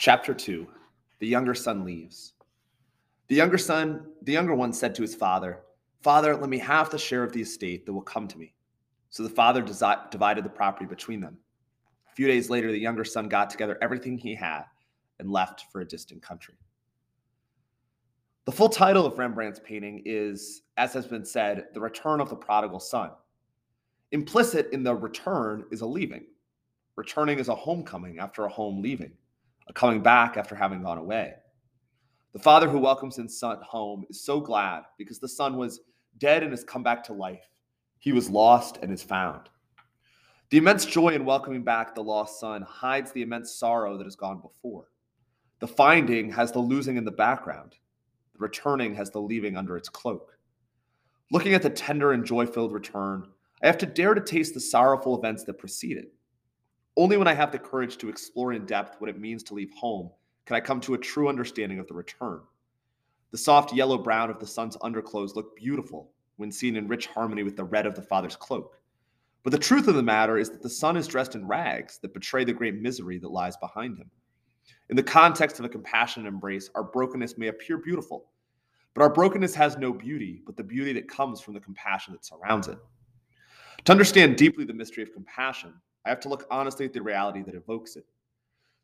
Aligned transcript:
Chapter 0.00 0.32
2 0.32 0.64
The 1.18 1.26
younger 1.26 1.56
son 1.56 1.84
leaves. 1.84 2.34
The 3.26 3.34
younger 3.34 3.58
son, 3.58 4.06
the 4.22 4.32
younger 4.32 4.54
one 4.54 4.72
said 4.72 4.94
to 4.94 5.02
his 5.02 5.16
father, 5.16 5.58
Father, 6.02 6.36
let 6.36 6.48
me 6.48 6.58
have 6.58 6.88
the 6.88 6.96
share 6.96 7.24
of 7.24 7.32
the 7.32 7.42
estate 7.42 7.84
that 7.84 7.92
will 7.92 8.02
come 8.02 8.28
to 8.28 8.38
me. 8.38 8.54
So 9.10 9.24
the 9.24 9.28
father 9.28 9.60
desi- 9.60 10.08
divided 10.12 10.44
the 10.44 10.50
property 10.50 10.86
between 10.86 11.20
them. 11.20 11.36
A 12.08 12.14
few 12.14 12.28
days 12.28 12.48
later, 12.48 12.70
the 12.70 12.78
younger 12.78 13.04
son 13.04 13.28
got 13.28 13.50
together 13.50 13.76
everything 13.82 14.16
he 14.16 14.36
had 14.36 14.62
and 15.18 15.32
left 15.32 15.64
for 15.72 15.80
a 15.80 15.88
distant 15.88 16.22
country. 16.22 16.54
The 18.44 18.52
full 18.52 18.68
title 18.68 19.04
of 19.04 19.18
Rembrandt's 19.18 19.60
painting 19.64 20.02
is, 20.04 20.62
as 20.76 20.92
has 20.92 21.08
been 21.08 21.24
said, 21.24 21.66
The 21.74 21.80
Return 21.80 22.20
of 22.20 22.30
the 22.30 22.36
Prodigal 22.36 22.78
Son. 22.78 23.10
Implicit 24.12 24.68
in 24.72 24.84
the 24.84 24.94
return 24.94 25.64
is 25.72 25.80
a 25.80 25.86
leaving. 25.86 26.24
Returning 26.94 27.40
is 27.40 27.48
a 27.48 27.54
homecoming 27.56 28.20
after 28.20 28.44
a 28.44 28.48
home 28.48 28.80
leaving 28.80 29.10
coming 29.74 30.00
back 30.02 30.36
after 30.36 30.54
having 30.54 30.82
gone 30.82 30.98
away. 30.98 31.34
The 32.32 32.38
father 32.38 32.68
who 32.68 32.78
welcomes 32.78 33.16
his 33.16 33.38
son 33.38 33.58
home 33.62 34.04
is 34.10 34.22
so 34.22 34.40
glad 34.40 34.82
because 34.96 35.18
the 35.18 35.28
son 35.28 35.56
was 35.56 35.80
dead 36.18 36.42
and 36.42 36.52
has 36.52 36.64
come 36.64 36.82
back 36.82 37.02
to 37.04 37.12
life. 37.12 37.48
He 37.98 38.12
was 38.12 38.30
lost 38.30 38.78
and 38.82 38.92
is 38.92 39.02
found. 39.02 39.48
The 40.50 40.58
immense 40.58 40.86
joy 40.86 41.08
in 41.10 41.24
welcoming 41.24 41.62
back 41.62 41.94
the 41.94 42.02
lost 42.02 42.40
son 42.40 42.62
hides 42.62 43.12
the 43.12 43.22
immense 43.22 43.52
sorrow 43.52 43.98
that 43.98 44.04
has 44.04 44.16
gone 44.16 44.40
before. 44.40 44.86
The 45.60 45.68
finding 45.68 46.30
has 46.32 46.52
the 46.52 46.60
losing 46.60 46.96
in 46.96 47.04
the 47.04 47.10
background. 47.10 47.74
The 48.32 48.38
returning 48.38 48.94
has 48.94 49.10
the 49.10 49.20
leaving 49.20 49.56
under 49.56 49.76
its 49.76 49.88
cloak. 49.88 50.38
Looking 51.30 51.54
at 51.54 51.62
the 51.62 51.70
tender 51.70 52.12
and 52.12 52.24
joy 52.24 52.46
filled 52.46 52.72
return, 52.72 53.28
I 53.62 53.66
have 53.66 53.78
to 53.78 53.86
dare 53.86 54.14
to 54.14 54.20
taste 54.20 54.54
the 54.54 54.60
sorrowful 54.60 55.18
events 55.18 55.44
that 55.44 55.58
precede 55.58 55.98
it. 55.98 56.14
Only 56.98 57.16
when 57.16 57.28
I 57.28 57.34
have 57.34 57.52
the 57.52 57.60
courage 57.60 57.96
to 57.98 58.08
explore 58.08 58.52
in 58.52 58.66
depth 58.66 59.00
what 59.00 59.08
it 59.08 59.20
means 59.20 59.44
to 59.44 59.54
leave 59.54 59.70
home 59.70 60.10
can 60.46 60.56
I 60.56 60.60
come 60.60 60.80
to 60.80 60.94
a 60.94 60.98
true 60.98 61.28
understanding 61.28 61.78
of 61.78 61.86
the 61.86 61.94
return. 61.94 62.40
The 63.30 63.38
soft 63.38 63.72
yellow 63.72 63.98
brown 63.98 64.30
of 64.30 64.40
the 64.40 64.48
son's 64.48 64.76
underclothes 64.82 65.36
look 65.36 65.54
beautiful 65.54 66.10
when 66.38 66.50
seen 66.50 66.74
in 66.74 66.88
rich 66.88 67.06
harmony 67.06 67.44
with 67.44 67.54
the 67.54 67.62
red 67.62 67.86
of 67.86 67.94
the 67.94 68.02
father's 68.02 68.34
cloak. 68.34 68.80
But 69.44 69.52
the 69.52 69.60
truth 69.60 69.86
of 69.86 69.94
the 69.94 70.02
matter 70.02 70.38
is 70.38 70.50
that 70.50 70.60
the 70.60 70.68
son 70.68 70.96
is 70.96 71.06
dressed 71.06 71.36
in 71.36 71.46
rags 71.46 71.98
that 71.98 72.14
betray 72.14 72.42
the 72.42 72.52
great 72.52 72.74
misery 72.74 73.18
that 73.18 73.30
lies 73.30 73.56
behind 73.58 73.96
him. 73.96 74.10
In 74.90 74.96
the 74.96 75.02
context 75.04 75.60
of 75.60 75.64
a 75.64 75.68
compassionate 75.68 76.26
embrace, 76.26 76.68
our 76.74 76.82
brokenness 76.82 77.38
may 77.38 77.46
appear 77.46 77.78
beautiful, 77.78 78.32
but 78.94 79.02
our 79.02 79.12
brokenness 79.12 79.54
has 79.54 79.76
no 79.76 79.92
beauty 79.92 80.42
but 80.44 80.56
the 80.56 80.64
beauty 80.64 80.92
that 80.94 81.06
comes 81.06 81.40
from 81.40 81.54
the 81.54 81.60
compassion 81.60 82.12
that 82.12 82.24
surrounds 82.24 82.66
it. 82.66 82.78
To 83.84 83.92
understand 83.92 84.36
deeply 84.36 84.64
the 84.64 84.74
mystery 84.74 85.04
of 85.04 85.12
compassion, 85.12 85.74
I 86.08 86.10
have 86.10 86.20
to 86.20 86.30
look 86.30 86.46
honestly 86.50 86.86
at 86.86 86.94
the 86.94 87.02
reality 87.02 87.42
that 87.42 87.54
evokes 87.54 87.96
it. 87.96 88.06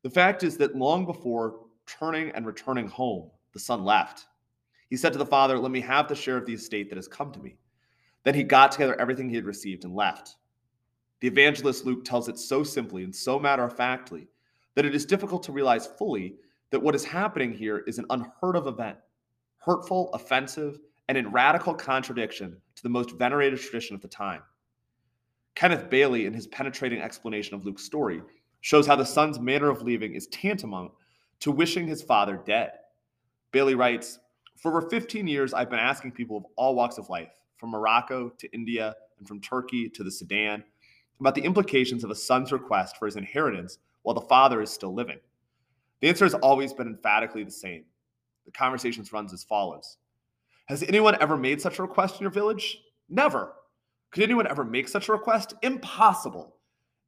The 0.03 0.11
fact 0.11 0.43
is 0.43 0.59
that 0.59 0.77
long 0.77 1.07
before 1.07 1.61
turning 1.87 2.31
and 2.33 2.45
returning 2.45 2.87
home, 2.87 3.31
the 3.55 3.59
son 3.59 3.83
left. 3.83 4.27
He 4.91 4.97
said 4.97 5.15
to 5.15 5.19
the 5.19 5.25
father, 5.25 5.59
Let 5.59 5.71
me 5.71 5.81
have 5.81 6.07
the 6.07 6.15
share 6.15 6.37
of 6.37 6.45
the 6.45 6.53
estate 6.53 6.91
that 6.91 6.97
has 6.97 7.09
come 7.09 7.33
to 7.33 7.41
me. 7.41 7.57
Then 8.25 8.35
he 8.35 8.43
got 8.43 8.73
together 8.73 9.01
everything 9.01 9.31
he 9.31 9.37
had 9.37 9.47
received 9.47 9.85
and 9.85 9.95
left. 9.95 10.37
The 11.21 11.29
evangelist 11.29 11.87
Luke 11.87 12.05
tells 12.05 12.29
it 12.29 12.39
so 12.39 12.63
simply 12.63 13.05
and 13.05 13.15
so 13.15 13.39
matter 13.39 13.65
of 13.65 13.75
factly 13.75 14.29
that 14.75 14.85
it 14.85 14.95
is 14.95 15.07
difficult 15.07 15.43
to 15.45 15.53
realize 15.53 15.87
fully 15.87 16.37
that 16.71 16.83
what 16.83 16.95
is 16.95 17.05
happening 17.05 17.55
here 17.55 17.79
is 17.87 17.99
an 17.99 18.07
unheard 18.11 18.57
of 18.57 18.67
event, 18.67 18.99
hurtful, 19.57 20.11
offensive, 20.13 20.79
and 21.09 21.17
in 21.17 21.33
radical 21.33 21.73
contradiction 21.73 22.61
to 22.77 22.83
the 22.83 22.89
most 22.91 23.13
venerated 23.13 23.59
tradition 23.59 23.95
of 23.95 24.03
the 24.03 24.09
time. 24.09 24.43
Kenneth 25.55 25.89
Bailey, 25.89 26.27
in 26.27 26.35
his 26.35 26.47
penetrating 26.49 27.01
explanation 27.01 27.55
of 27.55 27.65
Luke's 27.65 27.85
story, 27.85 28.23
shows 28.61 28.87
how 28.87 28.97
the 28.97 29.05
son's 29.05 29.39
manner 29.39 29.71
of 29.71 29.83
leaving 29.83 30.15
is 30.15 30.27
tantamount 30.29 30.91
to 31.41 31.51
wishing 31.51 31.87
his 31.87 32.03
father 32.03 32.41
dead. 32.45 32.73
Bailey 33.53 33.75
writes 33.75 34.19
For 34.57 34.71
over 34.77 34.89
15 34.89 35.27
years, 35.27 35.55
I've 35.55 35.71
been 35.71 35.79
asking 35.79 36.13
people 36.13 36.37
of 36.37 36.47
all 36.57 36.75
walks 36.75 36.99
of 36.99 37.09
life, 37.09 37.31
from 37.57 37.71
Morocco 37.71 38.31
to 38.31 38.53
India 38.53 38.95
and 39.19 39.29
from 39.29 39.41
Turkey 39.41 39.89
to 39.91 40.03
the 40.03 40.11
Sudan, 40.11 40.65
about 41.21 41.35
the 41.35 41.45
implications 41.45 42.03
of 42.03 42.11
a 42.11 42.15
son's 42.15 42.53
request 42.53 42.97
for 42.97 43.07
his 43.07 43.17
inheritance 43.17 43.79
while 44.03 44.15
the 44.15 44.21
father 44.23 44.61
is 44.61 44.71
still 44.71 44.93
living. 44.93 45.19
The 46.01 46.09
answer 46.09 46.25
has 46.25 46.35
always 46.35 46.73
been 46.73 46.89
emphatically 46.89 47.45
the 47.45 47.51
same. 47.51 47.85
The 48.45 48.53
conversation 48.53 49.05
runs 49.13 49.33
as 49.33 49.45
follows 49.45 49.99
Has 50.67 50.83
anyone 50.83 51.17
ever 51.21 51.37
made 51.37 51.61
such 51.61 51.79
a 51.79 51.83
request 51.83 52.17
in 52.17 52.23
your 52.23 52.31
village? 52.31 52.79
Never. 53.09 53.53
Could 54.15 54.23
anyone 54.23 54.47
ever 54.47 54.65
make 54.65 54.87
such 54.87 55.09
a 55.09 55.13
request? 55.13 55.55
Impossible. 55.63 56.55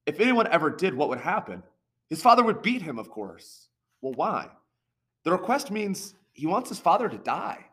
If 0.06 0.19
anyone 0.19 0.49
ever 0.49 0.71
did, 0.71 0.93
what 0.93 1.09
would 1.09 1.21
happen? 1.21 1.62
His 2.11 2.21
father 2.21 2.43
would 2.43 2.62
beat 2.62 2.83
him, 2.83 2.99
of 2.99 3.11
course. 3.11 3.69
Well, 4.00 4.15
why? 4.15 4.49
The 5.22 5.31
request 5.31 5.71
means 5.71 6.15
he 6.33 6.47
wants 6.47 6.69
his 6.69 6.81
father 6.81 7.09
to 7.09 7.17
die. 7.19 7.65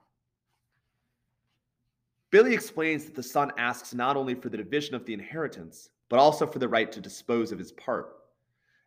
Bailey 2.30 2.54
explains 2.54 3.06
that 3.06 3.16
the 3.16 3.24
son 3.24 3.52
asks 3.58 3.96
not 3.96 4.18
only 4.18 4.36
for 4.36 4.50
the 4.50 4.58
division 4.58 4.94
of 4.94 5.04
the 5.06 5.16
inheritance, 5.16 5.90
but 6.10 6.20
also 6.20 6.46
for 6.46 6.60
the 6.60 6.70
right 6.70 6.92
to 6.92 7.02
dispose 7.02 7.52
of 7.52 7.58
his 7.58 7.72
part. 7.72 8.18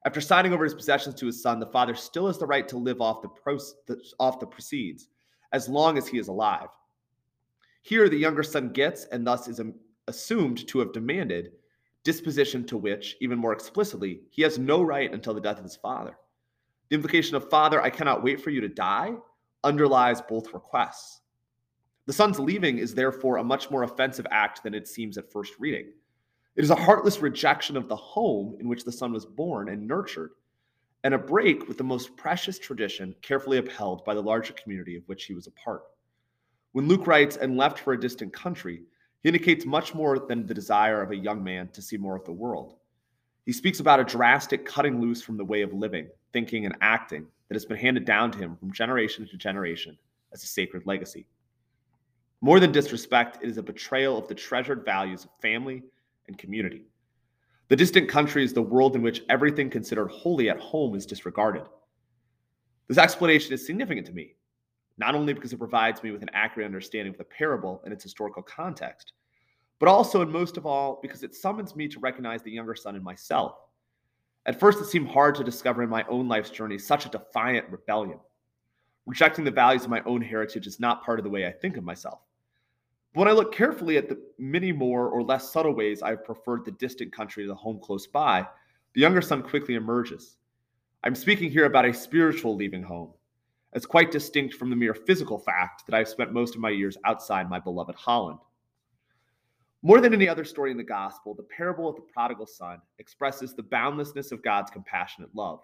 After 0.05 0.21
signing 0.21 0.53
over 0.53 0.63
his 0.63 0.75
possessions 0.75 1.17
to 1.17 1.27
his 1.27 1.43
son, 1.43 1.59
the 1.59 1.67
father 1.67 1.97
still 1.97 2.28
has 2.28 2.39
the 2.39 2.47
right 2.47 2.69
to 2.69 2.77
live 2.77 3.01
off 3.01 3.21
the, 3.21 3.31
the, 3.87 4.01
off 4.21 4.39
the 4.39 4.47
proceeds 4.47 5.09
as 5.53 5.69
long 5.69 5.99
as 5.99 6.07
he 6.07 6.19
is 6.19 6.28
alive. 6.28 6.69
Here, 7.83 8.09
the 8.09 8.17
younger 8.17 8.45
son 8.45 8.69
gets 8.69 9.07
and 9.07 9.27
thus 9.27 9.49
is 9.49 9.59
um, 9.59 9.75
assumed 10.09 10.67
to 10.69 10.78
have 10.78 10.93
demanded, 10.93 11.53
disposition 12.05 12.65
to 12.67 12.77
which, 12.77 13.17
even 13.21 13.39
more 13.39 13.53
explicitly, 13.53 14.21
he 14.31 14.43
has 14.43 14.59
no 14.59 14.83
right 14.83 15.12
until 15.12 15.34
the 15.34 15.41
death 15.41 15.59
of 15.59 15.65
his 15.65 15.77
father. 15.77 16.17
The 16.89 16.97
implication 16.97 17.37
of, 17.37 17.50
Father, 17.50 17.83
I 17.83 17.91
cannot 17.91 18.22
wait 18.22 18.41
for 18.41 18.50
you 18.50 18.61
to 18.61 18.69
die, 18.69 19.15
underlies 19.65 20.21
both 20.21 20.55
requests. 20.55 21.21
The 22.06 22.12
son's 22.12 22.39
leaving 22.39 22.78
is 22.78 22.95
therefore 22.95 23.39
a 23.39 23.45
much 23.45 23.71
more 23.71 23.83
offensive 23.83 24.27
act 24.31 24.62
than 24.62 24.75
it 24.75 24.87
seems 24.87 25.19
at 25.19 25.33
first 25.33 25.55
reading. 25.59 25.93
It 26.55 26.62
is 26.62 26.71
a 26.71 26.77
heartless 26.77 27.21
rejection 27.21 27.77
of 27.77 27.89
the 27.89 27.97
home 27.97 28.56
in 28.61 28.69
which 28.69 28.84
the 28.84 28.93
son 28.93 29.12
was 29.12 29.27
born 29.27 29.69
and 29.69 29.87
nurtured, 29.87 30.31
and 31.03 31.12
a 31.12 31.19
break 31.19 31.66
with 31.66 31.77
the 31.77 31.84
most 31.84 32.16
precious 32.16 32.59
tradition 32.59 33.15
carefully 33.22 33.59
upheld 33.59 34.05
by 34.05 34.15
the 34.15 34.22
larger 34.22 34.53
community 34.53 34.97
of 34.97 35.03
which 35.06 35.25
he 35.25 35.34
was 35.34 35.49
a 35.49 35.53
part. 35.53 35.83
When 36.72 36.87
Luke 36.87 37.06
writes, 37.06 37.37
and 37.37 37.56
left 37.56 37.81
for 37.81 37.93
a 37.93 38.00
distant 38.00 38.33
country, 38.33 38.83
indicates 39.27 39.67
much 39.67 39.95
more 39.95 40.19
than 40.19 40.47
the 40.47 40.55
desire 40.55 41.03
of 41.03 41.11
a 41.11 41.17
young 41.17 41.43
man 41.43 41.69
to 41.69 41.83
see 41.83 41.97
more 41.97 42.17
of 42.17 42.25
the 42.25 42.33
world. 42.33 42.77
He 43.45 43.53
speaks 43.53 43.81
about 43.81 44.01
a 44.01 44.05
drastic 44.05 44.65
cutting 44.65 45.01
loose 45.01 45.23
from 45.23 45.37
the 45.37 45.45
way 45.45 45.63
of 45.63 45.73
living, 45.73 46.09
thinking, 46.33 46.65
and 46.65 46.77
acting 46.81 47.27
that 47.49 47.55
has 47.55 47.65
been 47.65 47.77
handed 47.77 48.05
down 48.05 48.31
to 48.33 48.39
him 48.39 48.57
from 48.57 48.73
generation 48.73 49.27
to 49.29 49.37
generation 49.37 49.97
as 50.33 50.43
a 50.43 50.47
sacred 50.47 50.87
legacy. 50.87 51.27
More 52.41 52.61
than 52.61 52.73
disrespect, 52.73 53.39
it 53.43 53.49
is 53.49 53.57
a 53.57 53.63
betrayal 53.63 54.19
of 54.19 54.29
the 54.29 54.35
treasured 54.35 54.85
values 54.85 55.25
of 55.25 55.31
family 55.41 55.83
and 56.29 56.39
community. 56.39 56.85
The 57.69 57.77
distant 57.77 58.09
country 58.09 58.45
is 58.45 58.53
the 58.53 58.63
world 58.63 58.95
in 58.95 59.03
which 59.03 59.23
everything 59.29 59.71
considered 59.71 60.09
holy 60.09 60.51
at 60.51 60.61
home 60.61 60.95
is 60.95 61.07
disregarded. 61.07 61.65
This 62.89 62.99
explanation 62.99 63.53
is 63.53 63.67
significant 63.67 64.07
to 64.07 64.13
me, 64.13 64.37
not 64.99 65.15
only 65.15 65.33
because 65.33 65.53
it 65.53 65.59
provides 65.59 66.03
me 66.03 66.11
with 66.11 66.23
an 66.23 66.31
accurate 66.33 66.67
understanding 66.67 67.13
of 67.13 67.19
the 67.19 67.25
parable 67.25 67.81
and 67.85 67.93
its 67.93 68.05
historical 68.05 68.43
context, 68.43 69.13
but 69.79 69.89
also 69.89 70.23
and 70.23 70.33
most 70.33 70.57
of 70.57 70.67
all 70.67 70.99
because 71.03 71.23
it 71.23 71.35
summons 71.35 71.77
me 71.77 71.89
to 71.89 72.01
recognize 72.01 72.43
the 72.43 72.51
younger 72.51 72.75
son 72.75 72.97
in 72.97 73.03
myself. 73.03 73.57
At 74.47 74.61
first, 74.61 74.81
it 74.81 74.87
seemed 74.87 75.09
hard 75.09 75.35
to 75.37 75.45
discover 75.45 75.83
in 75.83 75.91
my 75.91 76.05
own 76.09 76.29
life's 76.29 76.51
journey 76.51 76.79
such 76.79 77.05
a 77.05 77.11
defiant 77.11 77.69
rebellion. 77.69 78.21
Rejecting 79.05 79.45
the 79.45 79.51
values 79.51 79.85
of 79.85 79.91
my 79.91 80.03
own 80.07 80.23
heritage 80.23 80.67
is 80.67 80.81
not 80.81 81.05
part 81.05 81.19
of 81.19 81.25
the 81.25 81.31
way 81.31 81.47
I 81.47 81.53
think 81.53 81.77
of 81.77 81.85
myself. 81.85 82.21
But 83.13 83.21
when 83.21 83.29
I 83.29 83.33
look 83.33 83.53
carefully 83.53 83.97
at 83.97 84.09
the 84.09 84.21
many 84.39 84.73
more 84.73 85.09
or 85.09 85.23
less 85.23 85.53
subtle 85.53 85.75
ways 85.75 86.03
I've 86.03 86.25
preferred 86.25 86.65
the 86.65 86.73
distant 86.73 87.13
country 87.13 87.45
to 87.45 87.49
the 87.49 87.55
home 87.55 87.81
close 87.83 88.07
by, 88.07 88.47
the 88.95 89.01
younger 89.01 89.23
son 89.23 89.43
quickly 89.43 89.75
emerges. 89.75 90.37
I'm 91.05 91.15
speaking 91.15 91.51
here 91.51 91.67
about 91.67 91.85
a 91.85 91.95
spiritual 91.95 92.57
leaving 92.57 92.83
home, 92.83 93.13
as 93.75 93.87
quite 93.87 94.11
distinct 94.11 94.55
from 94.55 94.71
the 94.71 94.77
mere 94.77 94.95
physical 94.95 95.39
fact 95.39 95.87
that 95.87 95.95
I've 95.95 96.09
spent 96.09 96.33
most 96.33 96.55
of 96.55 96.61
my 96.61 96.71
years 96.71 96.97
outside 97.05 97.51
my 97.51 97.61
beloved 97.61 97.95
Holland. 97.95 98.39
More 99.83 100.01
than 100.01 100.15
any 100.15 100.28
other 100.28 100.45
story 100.45 100.71
in 100.71 100.77
the 100.77 100.83
gospel, 100.83 101.34
the 101.34 101.43
parable 101.43 101.89
of 101.89 101.97
the 101.97 102.03
prodigal 102.03 102.47
son 102.47 102.81
expresses 102.99 103.55
the 103.55 103.63
boundlessness 103.63 104.33
of 104.33 104.43
God's 104.43 104.71
compassionate 104.71 105.34
love. 105.34 105.61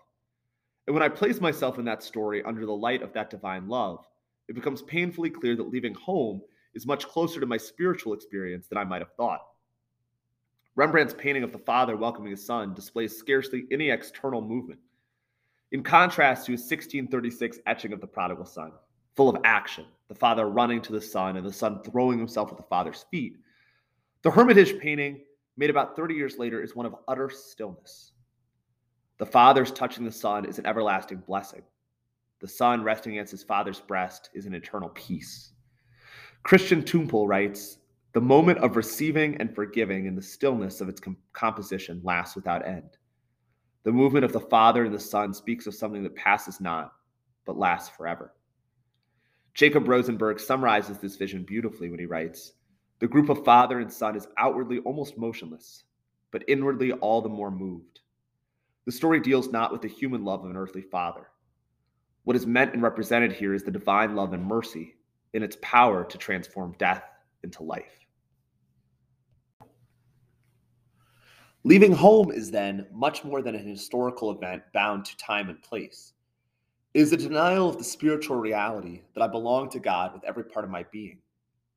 And 0.86 0.94
when 0.94 1.02
I 1.02 1.08
place 1.08 1.40
myself 1.40 1.78
in 1.78 1.84
that 1.86 2.02
story 2.02 2.42
under 2.44 2.66
the 2.66 2.72
light 2.72 3.02
of 3.02 3.12
that 3.12 3.30
divine 3.30 3.68
love, 3.68 4.06
it 4.48 4.54
becomes 4.54 4.82
painfully 4.82 5.30
clear 5.30 5.56
that 5.56 5.70
leaving 5.70 5.94
home 5.94 6.42
is 6.74 6.86
much 6.86 7.06
closer 7.06 7.40
to 7.40 7.46
my 7.46 7.56
spiritual 7.56 8.12
experience 8.12 8.66
than 8.66 8.78
I 8.78 8.84
might 8.84 9.02
have 9.02 9.14
thought. 9.16 9.42
Rembrandt's 10.74 11.14
painting 11.16 11.42
of 11.42 11.52
the 11.52 11.58
father 11.58 11.96
welcoming 11.96 12.30
his 12.30 12.44
son 12.44 12.74
displays 12.74 13.16
scarcely 13.16 13.66
any 13.70 13.90
external 13.90 14.40
movement 14.40 14.80
in 15.72 15.82
contrast 15.82 16.46
to 16.46 16.52
his 16.52 16.60
1636 16.60 17.58
etching 17.66 17.92
of 17.92 18.00
the 18.00 18.06
prodigal 18.06 18.44
son, 18.44 18.72
full 19.16 19.28
of 19.28 19.40
action, 19.44 19.86
the 20.08 20.14
father 20.14 20.48
running 20.48 20.80
to 20.82 20.92
the 20.92 21.00
son 21.00 21.36
and 21.36 21.46
the 21.46 21.52
son 21.52 21.82
throwing 21.82 22.18
himself 22.18 22.50
at 22.50 22.56
the 22.56 22.62
father's 22.64 23.04
feet. 23.10 23.36
The 24.22 24.30
Hermitage 24.30 24.78
painting, 24.78 25.20
made 25.56 25.70
about 25.70 25.96
30 25.96 26.14
years 26.14 26.38
later, 26.38 26.62
is 26.62 26.76
one 26.76 26.86
of 26.86 26.94
utter 27.08 27.28
stillness. 27.28 28.12
The 29.18 29.26
Father's 29.26 29.72
touching 29.72 30.04
the 30.04 30.12
Son 30.12 30.44
is 30.44 30.58
an 30.58 30.66
everlasting 30.66 31.18
blessing. 31.18 31.62
The 32.40 32.48
Son 32.48 32.84
resting 32.84 33.12
against 33.12 33.32
his 33.32 33.42
Father's 33.42 33.80
breast 33.80 34.30
is 34.32 34.46
an 34.46 34.54
eternal 34.54 34.90
peace. 34.90 35.52
Christian 36.44 36.82
Tümpel 36.82 37.26
writes 37.26 37.78
The 38.12 38.20
moment 38.20 38.58
of 38.58 38.76
receiving 38.76 39.36
and 39.38 39.54
forgiving 39.54 40.06
in 40.06 40.14
the 40.14 40.22
stillness 40.22 40.80
of 40.80 40.88
its 40.88 41.00
com- 41.00 41.16
composition 41.32 42.00
lasts 42.04 42.36
without 42.36 42.66
end. 42.66 42.96
The 43.82 43.92
movement 43.92 44.24
of 44.24 44.32
the 44.32 44.40
Father 44.40 44.84
and 44.84 44.94
the 44.94 45.00
Son 45.00 45.34
speaks 45.34 45.66
of 45.66 45.74
something 45.74 46.04
that 46.04 46.14
passes 46.14 46.60
not, 46.60 46.92
but 47.44 47.58
lasts 47.58 47.94
forever. 47.96 48.34
Jacob 49.54 49.88
Rosenberg 49.88 50.38
summarizes 50.38 50.98
this 50.98 51.16
vision 51.16 51.42
beautifully 51.42 51.90
when 51.90 51.98
he 51.98 52.06
writes 52.06 52.52
The 53.02 53.08
group 53.08 53.30
of 53.30 53.44
Father 53.44 53.80
and 53.80 53.92
Son 53.92 54.14
is 54.14 54.28
outwardly 54.38 54.78
almost 54.78 55.18
motionless, 55.18 55.82
but 56.30 56.44
inwardly 56.46 56.92
all 56.92 57.20
the 57.20 57.28
more 57.28 57.50
moved. 57.50 57.98
The 58.84 58.92
story 58.92 59.18
deals 59.18 59.50
not 59.50 59.72
with 59.72 59.82
the 59.82 59.88
human 59.88 60.24
love 60.24 60.44
of 60.44 60.50
an 60.50 60.56
earthly 60.56 60.82
father. 60.82 61.26
What 62.22 62.36
is 62.36 62.46
meant 62.46 62.74
and 62.74 62.80
represented 62.80 63.32
here 63.32 63.54
is 63.54 63.64
the 63.64 63.72
divine 63.72 64.14
love 64.14 64.34
and 64.34 64.46
mercy 64.46 64.94
in 65.32 65.42
its 65.42 65.56
power 65.62 66.04
to 66.04 66.16
transform 66.16 66.76
death 66.78 67.02
into 67.42 67.64
life. 67.64 68.06
Leaving 71.64 71.90
home 71.90 72.30
is 72.30 72.52
then 72.52 72.86
much 72.92 73.24
more 73.24 73.42
than 73.42 73.56
an 73.56 73.66
historical 73.66 74.30
event 74.30 74.62
bound 74.72 75.04
to 75.06 75.16
time 75.16 75.48
and 75.48 75.60
place. 75.60 76.12
It 76.94 77.00
is 77.00 77.12
a 77.12 77.16
denial 77.16 77.68
of 77.68 77.78
the 77.78 77.84
spiritual 77.84 78.36
reality 78.36 79.02
that 79.14 79.24
I 79.24 79.26
belong 79.26 79.70
to 79.70 79.80
God 79.80 80.14
with 80.14 80.22
every 80.22 80.44
part 80.44 80.64
of 80.64 80.70
my 80.70 80.84
being, 80.92 81.18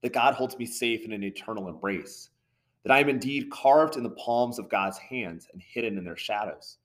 that 0.06 0.14
God 0.14 0.36
holds 0.36 0.56
me 0.60 0.68
safe 0.68 1.04
in 1.04 1.12
an 1.14 1.24
eternal 1.24 1.68
embrace, 1.68 2.30
that 2.84 2.92
I 2.92 3.00
am 3.00 3.10
indeed 3.10 3.50
carved 3.50 3.98
in 3.98 4.04
the 4.04 4.12
palms 4.12 4.60
of 4.60 4.70
God's 4.70 5.00
hands 5.00 5.48
and 5.52 5.60
hidden 5.60 5.98
in 5.98 6.04
their 6.04 6.16
shadows. 6.16 6.78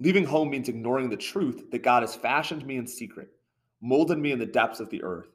Leaving 0.00 0.24
home 0.24 0.48
means 0.48 0.70
ignoring 0.70 1.10
the 1.10 1.16
truth 1.18 1.70
that 1.70 1.82
God 1.82 2.02
has 2.02 2.16
fashioned 2.16 2.64
me 2.64 2.78
in 2.78 2.86
secret, 2.86 3.28
molded 3.82 4.16
me 4.16 4.32
in 4.32 4.38
the 4.38 4.46
depths 4.46 4.80
of 4.80 4.88
the 4.88 5.02
earth, 5.02 5.28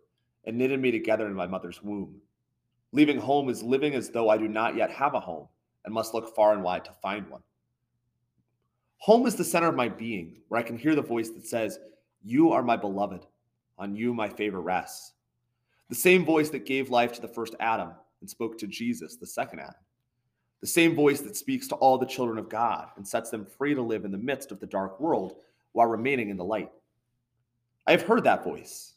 and 0.45 0.57
knitted 0.57 0.79
me 0.81 0.89
together 0.89 1.27
in 1.27 1.35
my 1.35 1.45
mother's 1.45 1.83
womb. 1.83 2.15
Leaving 2.93 3.19
home 3.19 3.47
is 3.47 3.61
living 3.61 3.93
as 3.93 4.09
though 4.09 4.29
I 4.29 4.37
do 4.37 4.47
not 4.47 4.75
yet 4.75 4.89
have 4.89 5.13
a 5.13 5.19
home 5.19 5.49
and 5.85 5.93
must 5.93 6.15
look 6.15 6.35
far 6.35 6.53
and 6.53 6.63
wide 6.63 6.83
to 6.85 6.93
find 6.93 7.29
one. 7.29 7.43
Home 9.01 9.27
is 9.27 9.35
the 9.35 9.43
center 9.43 9.67
of 9.67 9.75
my 9.75 9.89
being, 9.89 10.41
where 10.47 10.59
I 10.59 10.63
can 10.63 10.79
hear 10.79 10.95
the 10.95 11.03
voice 11.03 11.29
that 11.29 11.45
says, 11.45 11.77
You 12.23 12.51
are 12.53 12.63
my 12.63 12.75
beloved. 12.75 13.27
On 13.77 13.95
you 13.95 14.15
my 14.15 14.29
favor 14.29 14.61
rests. 14.61 15.13
The 15.91 15.95
same 15.95 16.25
voice 16.25 16.49
that 16.49 16.65
gave 16.65 16.89
life 16.89 17.13
to 17.13 17.21
the 17.21 17.27
first 17.27 17.53
Adam 17.59 17.91
and 18.21 18.29
spoke 18.29 18.57
to 18.57 18.65
Jesus, 18.65 19.17
the 19.17 19.27
second 19.27 19.59
Adam 19.59 19.75
the 20.61 20.67
same 20.67 20.95
voice 20.95 21.21
that 21.21 21.35
speaks 21.35 21.67
to 21.67 21.75
all 21.75 21.97
the 21.97 22.05
children 22.05 22.37
of 22.37 22.47
God 22.47 22.89
and 22.95 23.07
sets 23.07 23.31
them 23.31 23.45
free 23.45 23.73
to 23.73 23.81
live 23.81 24.05
in 24.05 24.11
the 24.11 24.17
midst 24.17 24.51
of 24.51 24.59
the 24.59 24.67
dark 24.67 24.99
world 24.99 25.37
while 25.71 25.87
remaining 25.87 26.29
in 26.29 26.37
the 26.37 26.45
light. 26.45 26.71
I 27.87 27.91
have 27.91 28.03
heard 28.03 28.23
that 28.25 28.43
voice. 28.43 28.93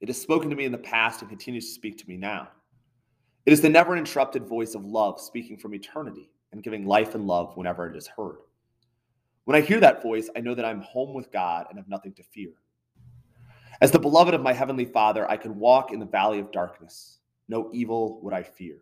It 0.00 0.08
has 0.08 0.20
spoken 0.20 0.50
to 0.50 0.56
me 0.56 0.66
in 0.66 0.72
the 0.72 0.78
past 0.78 1.22
and 1.22 1.30
continues 1.30 1.66
to 1.68 1.72
speak 1.72 1.96
to 1.98 2.08
me 2.08 2.18
now. 2.18 2.48
It 3.46 3.52
is 3.52 3.62
the 3.62 3.68
never 3.68 3.96
interrupted 3.96 4.46
voice 4.46 4.74
of 4.74 4.84
love 4.84 5.20
speaking 5.20 5.56
from 5.56 5.74
eternity 5.74 6.30
and 6.52 6.62
giving 6.62 6.86
life 6.86 7.14
and 7.14 7.26
love 7.26 7.56
whenever 7.56 7.88
it 7.88 7.96
is 7.96 8.08
heard. 8.08 8.36
When 9.44 9.56
I 9.56 9.62
hear 9.62 9.80
that 9.80 10.02
voice, 10.02 10.28
I 10.36 10.40
know 10.40 10.54
that 10.54 10.64
I'm 10.66 10.82
home 10.82 11.14
with 11.14 11.32
God 11.32 11.66
and 11.70 11.78
have 11.78 11.88
nothing 11.88 12.12
to 12.14 12.22
fear. 12.22 12.50
As 13.80 13.90
the 13.90 13.98
beloved 13.98 14.32
of 14.32 14.40
my 14.40 14.54
heavenly 14.54 14.86
Father, 14.86 15.30
I 15.30 15.36
can 15.36 15.58
walk 15.58 15.92
in 15.92 16.00
the 16.00 16.06
valley 16.06 16.38
of 16.38 16.50
darkness. 16.50 17.18
No 17.48 17.68
evil 17.72 18.20
would 18.22 18.32
I 18.32 18.42
fear. 18.42 18.78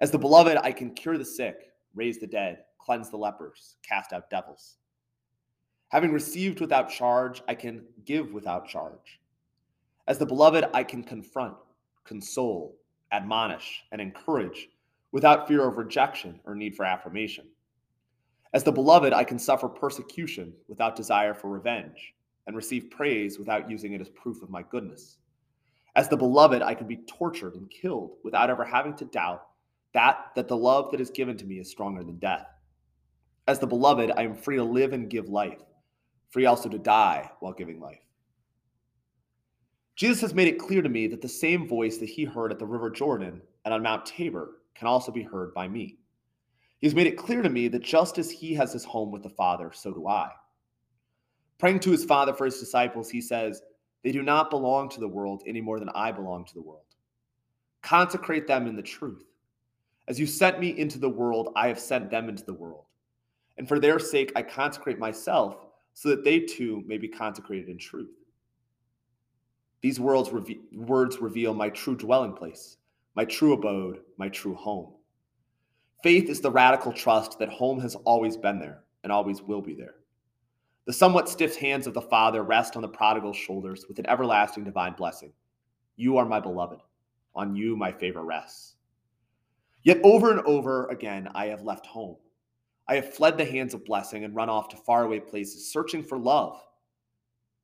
As 0.00 0.10
the 0.10 0.18
beloved, 0.18 0.58
I 0.58 0.72
can 0.72 0.94
cure 0.94 1.16
the 1.16 1.24
sick, 1.24 1.72
raise 1.94 2.18
the 2.18 2.26
dead, 2.26 2.64
cleanse 2.78 3.08
the 3.08 3.16
lepers, 3.16 3.76
cast 3.82 4.12
out 4.12 4.28
devils. 4.30 4.78
Having 5.88 6.12
received 6.12 6.60
without 6.60 6.90
charge, 6.90 7.40
I 7.46 7.54
can 7.54 7.84
give 8.04 8.32
without 8.32 8.66
charge. 8.66 9.20
As 10.08 10.18
the 10.18 10.26
beloved, 10.26 10.64
I 10.74 10.82
can 10.82 11.04
confront, 11.04 11.54
console, 12.02 12.76
admonish, 13.12 13.84
and 13.92 14.00
encourage 14.00 14.70
without 15.12 15.46
fear 15.46 15.66
of 15.66 15.78
rejection 15.78 16.40
or 16.44 16.56
need 16.56 16.74
for 16.74 16.84
affirmation. 16.84 17.46
As 18.52 18.64
the 18.64 18.72
beloved, 18.72 19.12
I 19.12 19.22
can 19.22 19.38
suffer 19.38 19.68
persecution 19.68 20.52
without 20.66 20.96
desire 20.96 21.32
for 21.32 21.48
revenge 21.48 22.14
and 22.46 22.56
receive 22.56 22.90
praise 22.90 23.38
without 23.38 23.70
using 23.70 23.92
it 23.92 24.00
as 24.00 24.08
proof 24.10 24.42
of 24.42 24.50
my 24.50 24.62
goodness. 24.62 25.18
As 25.96 26.08
the 26.08 26.16
beloved, 26.16 26.62
I 26.62 26.74
can 26.74 26.86
be 26.86 27.04
tortured 27.06 27.54
and 27.54 27.70
killed 27.70 28.16
without 28.24 28.50
ever 28.50 28.64
having 28.64 28.94
to 28.96 29.04
doubt 29.04 29.46
that 29.92 30.32
that 30.34 30.48
the 30.48 30.56
love 30.56 30.90
that 30.90 31.00
is 31.00 31.10
given 31.10 31.36
to 31.36 31.46
me 31.46 31.60
is 31.60 31.70
stronger 31.70 32.02
than 32.02 32.18
death. 32.18 32.46
As 33.46 33.58
the 33.58 33.66
beloved, 33.66 34.10
I 34.16 34.22
am 34.22 34.34
free 34.34 34.56
to 34.56 34.64
live 34.64 34.92
and 34.92 35.08
give 35.08 35.28
life, 35.28 35.60
free 36.30 36.46
also 36.46 36.68
to 36.68 36.78
die 36.78 37.30
while 37.40 37.52
giving 37.52 37.80
life. 37.80 38.00
Jesus 39.96 40.20
has 40.22 40.34
made 40.34 40.48
it 40.48 40.58
clear 40.58 40.82
to 40.82 40.88
me 40.88 41.06
that 41.06 41.22
the 41.22 41.28
same 41.28 41.68
voice 41.68 41.98
that 41.98 42.08
he 42.08 42.24
heard 42.24 42.50
at 42.50 42.58
the 42.58 42.66
River 42.66 42.90
Jordan 42.90 43.40
and 43.64 43.72
on 43.72 43.82
Mount 43.82 44.04
Tabor 44.04 44.62
can 44.74 44.88
also 44.88 45.12
be 45.12 45.22
heard 45.22 45.54
by 45.54 45.68
me. 45.68 45.98
He 46.80 46.88
has 46.88 46.94
made 46.94 47.06
it 47.06 47.16
clear 47.16 47.42
to 47.42 47.48
me 47.48 47.68
that 47.68 47.82
just 47.82 48.18
as 48.18 48.30
he 48.30 48.52
has 48.54 48.72
his 48.72 48.84
home 48.84 49.12
with 49.12 49.22
the 49.22 49.30
Father, 49.30 49.70
so 49.72 49.92
do 49.92 50.08
I. 50.08 50.30
Praying 51.58 51.80
to 51.80 51.90
his 51.90 52.04
Father 52.04 52.34
for 52.34 52.44
his 52.44 52.58
disciples, 52.58 53.08
he 53.08 53.20
says, 53.20 53.62
They 54.02 54.12
do 54.12 54.22
not 54.22 54.50
belong 54.50 54.88
to 54.90 55.00
the 55.00 55.08
world 55.08 55.42
any 55.46 55.60
more 55.60 55.78
than 55.78 55.90
I 55.90 56.12
belong 56.12 56.44
to 56.46 56.54
the 56.54 56.62
world. 56.62 56.82
Consecrate 57.82 58.46
them 58.46 58.66
in 58.66 58.76
the 58.76 58.82
truth. 58.82 59.24
As 60.08 60.18
you 60.18 60.26
sent 60.26 60.60
me 60.60 60.78
into 60.78 60.98
the 60.98 61.08
world, 61.08 61.52
I 61.56 61.68
have 61.68 61.78
sent 61.78 62.10
them 62.10 62.28
into 62.28 62.44
the 62.44 62.52
world. 62.52 62.84
And 63.56 63.68
for 63.68 63.78
their 63.78 63.98
sake, 63.98 64.32
I 64.36 64.42
consecrate 64.42 64.98
myself 64.98 65.56
so 65.94 66.08
that 66.08 66.24
they 66.24 66.40
too 66.40 66.82
may 66.86 66.98
be 66.98 67.08
consecrated 67.08 67.68
in 67.68 67.78
truth. 67.78 68.10
These 69.80 70.00
words, 70.00 70.30
words 70.72 71.18
reveal 71.18 71.54
my 71.54 71.68
true 71.68 71.94
dwelling 71.94 72.32
place, 72.32 72.78
my 73.14 73.24
true 73.24 73.52
abode, 73.52 74.00
my 74.16 74.28
true 74.28 74.54
home. 74.54 74.94
Faith 76.02 76.28
is 76.28 76.40
the 76.40 76.50
radical 76.50 76.92
trust 76.92 77.38
that 77.38 77.48
home 77.48 77.78
has 77.80 77.94
always 77.94 78.36
been 78.36 78.58
there 78.58 78.82
and 79.02 79.12
always 79.12 79.42
will 79.42 79.62
be 79.62 79.74
there. 79.74 79.96
The 80.86 80.92
somewhat 80.92 81.28
stiff 81.28 81.56
hands 81.56 81.86
of 81.86 81.94
the 81.94 82.02
Father 82.02 82.42
rest 82.42 82.76
on 82.76 82.82
the 82.82 82.88
prodigal's 82.88 83.36
shoulders 83.36 83.86
with 83.88 83.98
an 83.98 84.06
everlasting 84.06 84.64
divine 84.64 84.92
blessing. 84.92 85.32
You 85.96 86.18
are 86.18 86.26
my 86.26 86.40
beloved. 86.40 86.80
On 87.34 87.56
you 87.56 87.74
my 87.76 87.90
favor 87.90 88.22
rests. 88.22 88.76
Yet 89.82 90.00
over 90.04 90.30
and 90.30 90.40
over 90.40 90.86
again, 90.88 91.28
I 91.34 91.46
have 91.46 91.62
left 91.62 91.86
home. 91.86 92.16
I 92.86 92.96
have 92.96 93.14
fled 93.14 93.38
the 93.38 93.44
hands 93.44 93.72
of 93.72 93.84
blessing 93.84 94.24
and 94.24 94.34
run 94.34 94.50
off 94.50 94.68
to 94.68 94.76
faraway 94.76 95.20
places, 95.20 95.72
searching 95.72 96.02
for 96.02 96.18
love. 96.18 96.60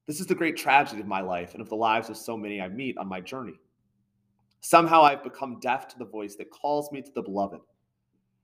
This 0.06 0.18
is 0.18 0.26
the 0.26 0.34
great 0.34 0.56
tragedy 0.56 1.00
of 1.00 1.06
my 1.06 1.20
life 1.20 1.52
and 1.52 1.60
of 1.60 1.68
the 1.68 1.76
lives 1.76 2.08
of 2.08 2.16
so 2.16 2.36
many 2.36 2.60
I 2.60 2.68
meet 2.68 2.96
on 2.96 3.06
my 3.06 3.20
journey. 3.20 3.60
Somehow 4.60 5.02
I've 5.02 5.22
become 5.22 5.60
deaf 5.60 5.88
to 5.88 5.98
the 5.98 6.04
voice 6.04 6.36
that 6.36 6.50
calls 6.50 6.90
me 6.90 7.02
to 7.02 7.12
the 7.14 7.22
beloved, 7.22 7.60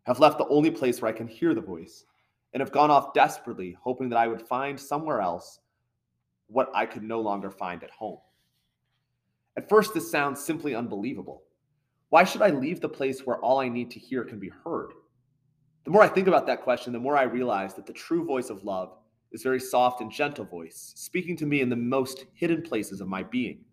have 0.04 0.20
left 0.20 0.38
the 0.38 0.48
only 0.48 0.70
place 0.70 1.00
where 1.00 1.10
I 1.10 1.16
can 1.16 1.26
hear 1.26 1.54
the 1.54 1.60
voice, 1.60 2.04
and 2.56 2.62
have 2.62 2.72
gone 2.72 2.90
off 2.90 3.12
desperately, 3.12 3.76
hoping 3.82 4.08
that 4.08 4.16
I 4.16 4.26
would 4.26 4.40
find 4.40 4.80
somewhere 4.80 5.20
else 5.20 5.60
what 6.46 6.70
I 6.74 6.86
could 6.86 7.02
no 7.02 7.20
longer 7.20 7.50
find 7.50 7.84
at 7.84 7.90
home. 7.90 8.16
At 9.58 9.68
first, 9.68 9.92
this 9.92 10.10
sounds 10.10 10.42
simply 10.42 10.74
unbelievable. 10.74 11.42
Why 12.08 12.24
should 12.24 12.40
I 12.40 12.48
leave 12.48 12.80
the 12.80 12.88
place 12.88 13.26
where 13.26 13.36
all 13.40 13.60
I 13.60 13.68
need 13.68 13.90
to 13.90 13.98
hear 13.98 14.24
can 14.24 14.38
be 14.38 14.50
heard? 14.64 14.92
The 15.84 15.90
more 15.90 16.00
I 16.00 16.08
think 16.08 16.28
about 16.28 16.46
that 16.46 16.62
question, 16.62 16.94
the 16.94 16.98
more 16.98 17.18
I 17.18 17.24
realize 17.24 17.74
that 17.74 17.84
the 17.84 17.92
true 17.92 18.24
voice 18.24 18.48
of 18.48 18.64
love 18.64 18.96
is 19.32 19.42
very 19.42 19.60
soft 19.60 20.00
and 20.00 20.10
gentle 20.10 20.46
voice, 20.46 20.94
speaking 20.96 21.36
to 21.36 21.44
me 21.44 21.60
in 21.60 21.68
the 21.68 21.76
most 21.76 22.24
hidden 22.32 22.62
places 22.62 23.02
of 23.02 23.08
my 23.08 23.22
being. 23.22 23.66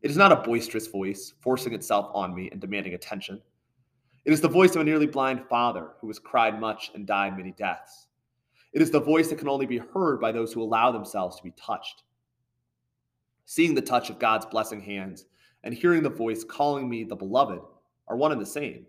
It 0.00 0.10
is 0.10 0.16
not 0.16 0.32
a 0.32 0.36
boisterous 0.36 0.86
voice, 0.86 1.34
forcing 1.42 1.74
itself 1.74 2.10
on 2.14 2.34
me 2.34 2.48
and 2.50 2.62
demanding 2.62 2.94
attention. 2.94 3.42
It 4.24 4.32
is 4.32 4.40
the 4.40 4.48
voice 4.48 4.74
of 4.74 4.80
a 4.80 4.84
nearly 4.84 5.06
blind 5.06 5.42
father 5.50 5.90
who 6.00 6.08
has 6.08 6.18
cried 6.18 6.58
much 6.58 6.90
and 6.94 7.06
died 7.06 7.36
many 7.36 7.52
deaths. 7.52 8.05
It 8.76 8.82
is 8.82 8.90
the 8.90 9.00
voice 9.00 9.28
that 9.28 9.38
can 9.38 9.48
only 9.48 9.64
be 9.64 9.78
heard 9.78 10.20
by 10.20 10.32
those 10.32 10.52
who 10.52 10.62
allow 10.62 10.92
themselves 10.92 11.38
to 11.38 11.42
be 11.42 11.52
touched. 11.52 12.02
Seeing 13.46 13.74
the 13.74 13.80
touch 13.80 14.10
of 14.10 14.18
God's 14.18 14.44
blessing 14.44 14.82
hands 14.82 15.24
and 15.64 15.72
hearing 15.72 16.02
the 16.02 16.10
voice 16.10 16.44
calling 16.44 16.86
me 16.86 17.02
the 17.02 17.16
beloved 17.16 17.62
are 18.06 18.18
one 18.18 18.32
and 18.32 18.40
the 18.40 18.44
same. 18.44 18.84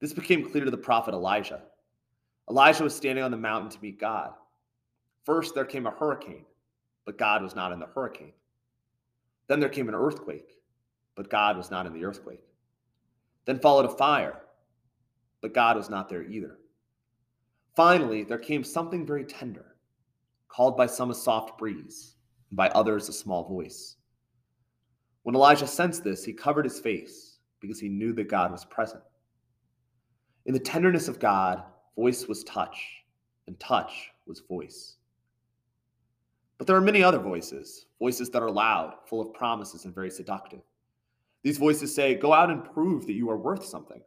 This 0.00 0.12
became 0.12 0.50
clear 0.50 0.64
to 0.64 0.70
the 0.72 0.76
prophet 0.76 1.14
Elijah. 1.14 1.62
Elijah 2.50 2.82
was 2.82 2.92
standing 2.92 3.22
on 3.22 3.30
the 3.30 3.36
mountain 3.36 3.70
to 3.70 3.78
meet 3.80 4.00
God. 4.00 4.32
First, 5.24 5.54
there 5.54 5.64
came 5.64 5.86
a 5.86 5.92
hurricane, 5.92 6.44
but 7.04 7.16
God 7.16 7.40
was 7.40 7.54
not 7.54 7.70
in 7.70 7.78
the 7.78 7.86
hurricane. 7.86 8.32
Then 9.46 9.60
there 9.60 9.68
came 9.68 9.88
an 9.88 9.94
earthquake, 9.94 10.58
but 11.14 11.30
God 11.30 11.56
was 11.56 11.70
not 11.70 11.86
in 11.86 11.92
the 11.92 12.04
earthquake. 12.04 12.42
Then 13.44 13.60
followed 13.60 13.86
a 13.86 13.96
fire, 13.96 14.40
but 15.40 15.54
God 15.54 15.76
was 15.76 15.88
not 15.88 16.08
there 16.08 16.24
either. 16.24 16.58
Finally, 17.74 18.24
there 18.24 18.38
came 18.38 18.62
something 18.62 19.06
very 19.06 19.24
tender, 19.24 19.76
called 20.48 20.76
by 20.76 20.86
some 20.86 21.10
a 21.10 21.14
soft 21.14 21.58
breeze, 21.58 22.16
and 22.50 22.56
by 22.56 22.68
others 22.70 23.08
a 23.08 23.12
small 23.12 23.48
voice. 23.48 23.96
When 25.22 25.34
Elijah 25.34 25.66
sensed 25.66 26.04
this, 26.04 26.24
he 26.24 26.32
covered 26.32 26.64
his 26.64 26.80
face 26.80 27.38
because 27.60 27.80
he 27.80 27.88
knew 27.88 28.12
that 28.14 28.28
God 28.28 28.52
was 28.52 28.64
present. 28.64 29.02
In 30.44 30.52
the 30.52 30.60
tenderness 30.60 31.08
of 31.08 31.20
God, 31.20 31.62
voice 31.96 32.26
was 32.26 32.44
touch, 32.44 33.04
and 33.46 33.58
touch 33.58 34.10
was 34.26 34.40
voice. 34.40 34.96
But 36.58 36.66
there 36.66 36.76
are 36.76 36.80
many 36.80 37.02
other 37.02 37.18
voices, 37.18 37.86
voices 37.98 38.28
that 38.30 38.42
are 38.42 38.50
loud, 38.50 38.94
full 39.06 39.20
of 39.20 39.32
promises, 39.32 39.84
and 39.84 39.94
very 39.94 40.10
seductive. 40.10 40.60
These 41.42 41.58
voices 41.58 41.94
say, 41.94 42.14
Go 42.14 42.32
out 42.32 42.50
and 42.50 42.64
prove 42.64 43.06
that 43.06 43.14
you 43.14 43.30
are 43.30 43.36
worth 43.36 43.64
something. 43.64 44.02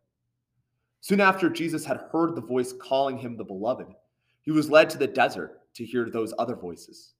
Soon 1.05 1.21
after 1.21 1.51
Jesus 1.51 1.85
had 1.85 2.01
heard 2.11 2.33
the 2.33 2.41
voice 2.41 2.73
calling 2.73 3.15
him 3.15 3.37
the 3.37 3.43
beloved, 3.43 3.93
he 4.41 4.49
was 4.49 4.71
led 4.71 4.89
to 4.89 4.97
the 4.97 5.05
desert 5.05 5.61
to 5.75 5.85
hear 5.85 6.09
those 6.09 6.33
other 6.39 6.55
voices. 6.55 7.13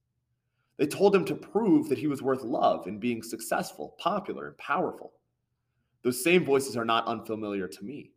They 0.78 0.88
told 0.88 1.16
him 1.16 1.24
to 1.26 1.36
prove 1.36 1.88
that 1.90 2.00
he 2.00 2.08
was 2.08 2.24
worth 2.24 2.42
love 2.42 2.88
and 2.88 3.00
being 3.00 3.22
successful, 3.22 3.94
popular, 4.00 4.48
and 4.48 4.58
powerful. 4.58 5.14
Those 6.02 6.24
same 6.24 6.44
voices 6.44 6.76
are 6.76 6.84
not 6.84 7.06
unfamiliar 7.06 7.68
to 7.68 7.86
me. 7.86 8.10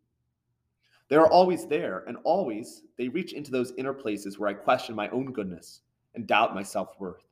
They 1.07 1.17
are 1.17 1.29
always 1.29 1.67
there, 1.67 2.03
and 2.07 2.17
always 2.23 2.81
they 2.97 3.09
reach 3.09 3.33
into 3.33 3.51
those 3.51 3.73
inner 3.77 3.93
places 3.93 4.39
where 4.39 4.49
I 4.49 4.53
question 4.55 4.95
my 4.95 5.07
own 5.09 5.31
goodness 5.33 5.81
and 6.15 6.25
doubt 6.25 6.55
my 6.55 6.63
self 6.63 6.99
worth. 6.99 7.27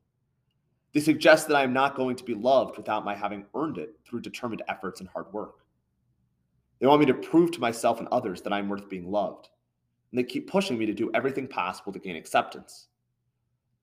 They 0.94 1.00
suggest 1.00 1.48
that 1.48 1.58
I 1.58 1.64
am 1.64 1.74
not 1.74 1.96
going 1.96 2.16
to 2.18 2.24
be 2.24 2.36
loved 2.36 2.78
without 2.78 3.04
my 3.04 3.16
having 3.16 3.48
earned 3.56 3.80
it 3.80 3.96
through 4.06 4.22
determined 4.22 4.62
efforts 4.68 5.00
and 5.00 5.10
hard 5.10 5.34
work. 5.34 5.64
They 6.80 6.88
want 6.88 7.00
me 7.00 7.06
to 7.08 7.14
prove 7.14 7.52
to 7.52 7.60
myself 7.60 8.00
and 8.00 8.08
others 8.10 8.42
that 8.42 8.54
I'm 8.54 8.70
worth 8.70 8.90
being 8.90 9.12
loved, 9.12 9.50
and 10.12 10.20
they 10.20 10.24
keep 10.24 10.50
pushing 10.50 10.78
me 10.78 10.86
to 10.86 10.94
do 10.94 11.12
everything 11.14 11.48
possible 11.48 11.92
to 11.92 12.00
gain 12.00 12.16
acceptance. 12.16 12.88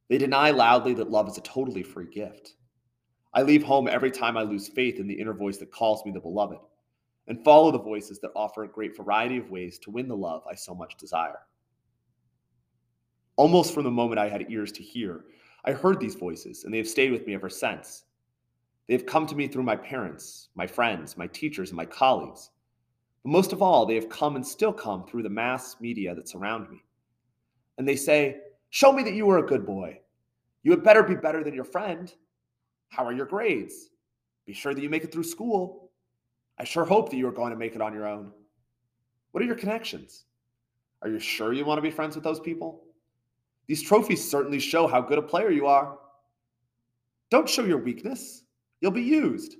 They 0.08 0.18
deny 0.18 0.50
loudly 0.50 0.94
that 0.94 1.10
love 1.10 1.28
is 1.28 1.38
a 1.38 1.42
totally 1.42 1.82
free 1.82 2.06
gift. 2.06 2.54
I 3.32 3.42
leave 3.42 3.64
home 3.64 3.88
every 3.88 4.10
time 4.10 4.36
I 4.36 4.42
lose 4.42 4.68
faith 4.68 5.00
in 5.00 5.08
the 5.08 5.14
inner 5.14 5.32
voice 5.32 5.56
that 5.58 5.72
calls 5.72 6.04
me 6.04 6.12
the 6.12 6.20
beloved 6.20 6.58
and 7.26 7.42
follow 7.42 7.70
the 7.72 7.78
voices 7.78 8.20
that 8.20 8.30
offer 8.36 8.64
a 8.64 8.68
great 8.68 8.96
variety 8.96 9.38
of 9.38 9.50
ways 9.50 9.78
to 9.80 9.90
win 9.90 10.08
the 10.08 10.16
love 10.16 10.42
I 10.48 10.54
so 10.54 10.74
much 10.74 10.96
desire. 10.96 11.40
Almost 13.36 13.74
from 13.74 13.84
the 13.84 13.90
moment 13.90 14.20
I 14.20 14.28
had 14.28 14.50
ears 14.50 14.70
to 14.72 14.82
hear, 14.82 15.24
I 15.64 15.72
heard 15.72 15.98
these 15.98 16.14
voices, 16.14 16.64
and 16.64 16.72
they 16.72 16.78
have 16.78 16.86
stayed 16.86 17.10
with 17.10 17.26
me 17.26 17.34
ever 17.34 17.48
since. 17.48 18.04
They 18.86 18.94
have 18.94 19.06
come 19.06 19.26
to 19.26 19.34
me 19.34 19.48
through 19.48 19.62
my 19.62 19.76
parents, 19.76 20.50
my 20.54 20.66
friends, 20.66 21.16
my 21.16 21.26
teachers, 21.28 21.70
and 21.70 21.76
my 21.76 21.86
colleagues. 21.86 22.50
But 23.24 23.30
most 23.30 23.52
of 23.52 23.62
all, 23.62 23.86
they 23.86 23.94
have 23.94 24.08
come 24.08 24.36
and 24.36 24.46
still 24.46 24.72
come 24.72 25.04
through 25.04 25.22
the 25.24 25.30
mass 25.30 25.76
media 25.80 26.14
that 26.14 26.28
surround 26.28 26.70
me. 26.70 26.84
And 27.78 27.88
they 27.88 27.96
say, 27.96 28.36
Show 28.70 28.92
me 28.92 29.02
that 29.04 29.14
you 29.14 29.28
are 29.30 29.38
a 29.38 29.46
good 29.46 29.64
boy. 29.64 30.00
You 30.62 30.72
had 30.72 30.82
better 30.82 31.02
be 31.02 31.14
better 31.14 31.42
than 31.44 31.54
your 31.54 31.64
friend. 31.64 32.12
How 32.88 33.04
are 33.04 33.12
your 33.12 33.26
grades? 33.26 33.90
Be 34.46 34.52
sure 34.52 34.74
that 34.74 34.82
you 34.82 34.90
make 34.90 35.04
it 35.04 35.12
through 35.12 35.24
school. 35.24 35.90
I 36.58 36.64
sure 36.64 36.84
hope 36.84 37.10
that 37.10 37.16
you 37.16 37.26
are 37.28 37.32
going 37.32 37.50
to 37.50 37.58
make 37.58 37.74
it 37.74 37.80
on 37.80 37.94
your 37.94 38.06
own. 38.06 38.30
What 39.32 39.42
are 39.42 39.46
your 39.46 39.56
connections? 39.56 40.24
Are 41.02 41.08
you 41.08 41.18
sure 41.18 41.52
you 41.52 41.64
want 41.64 41.78
to 41.78 41.82
be 41.82 41.90
friends 41.90 42.14
with 42.14 42.24
those 42.24 42.40
people? 42.40 42.84
These 43.66 43.82
trophies 43.82 44.28
certainly 44.28 44.60
show 44.60 44.86
how 44.86 45.00
good 45.00 45.18
a 45.18 45.22
player 45.22 45.50
you 45.50 45.66
are. 45.66 45.98
Don't 47.30 47.48
show 47.48 47.64
your 47.64 47.78
weakness, 47.78 48.44
you'll 48.80 48.90
be 48.90 49.02
used. 49.02 49.56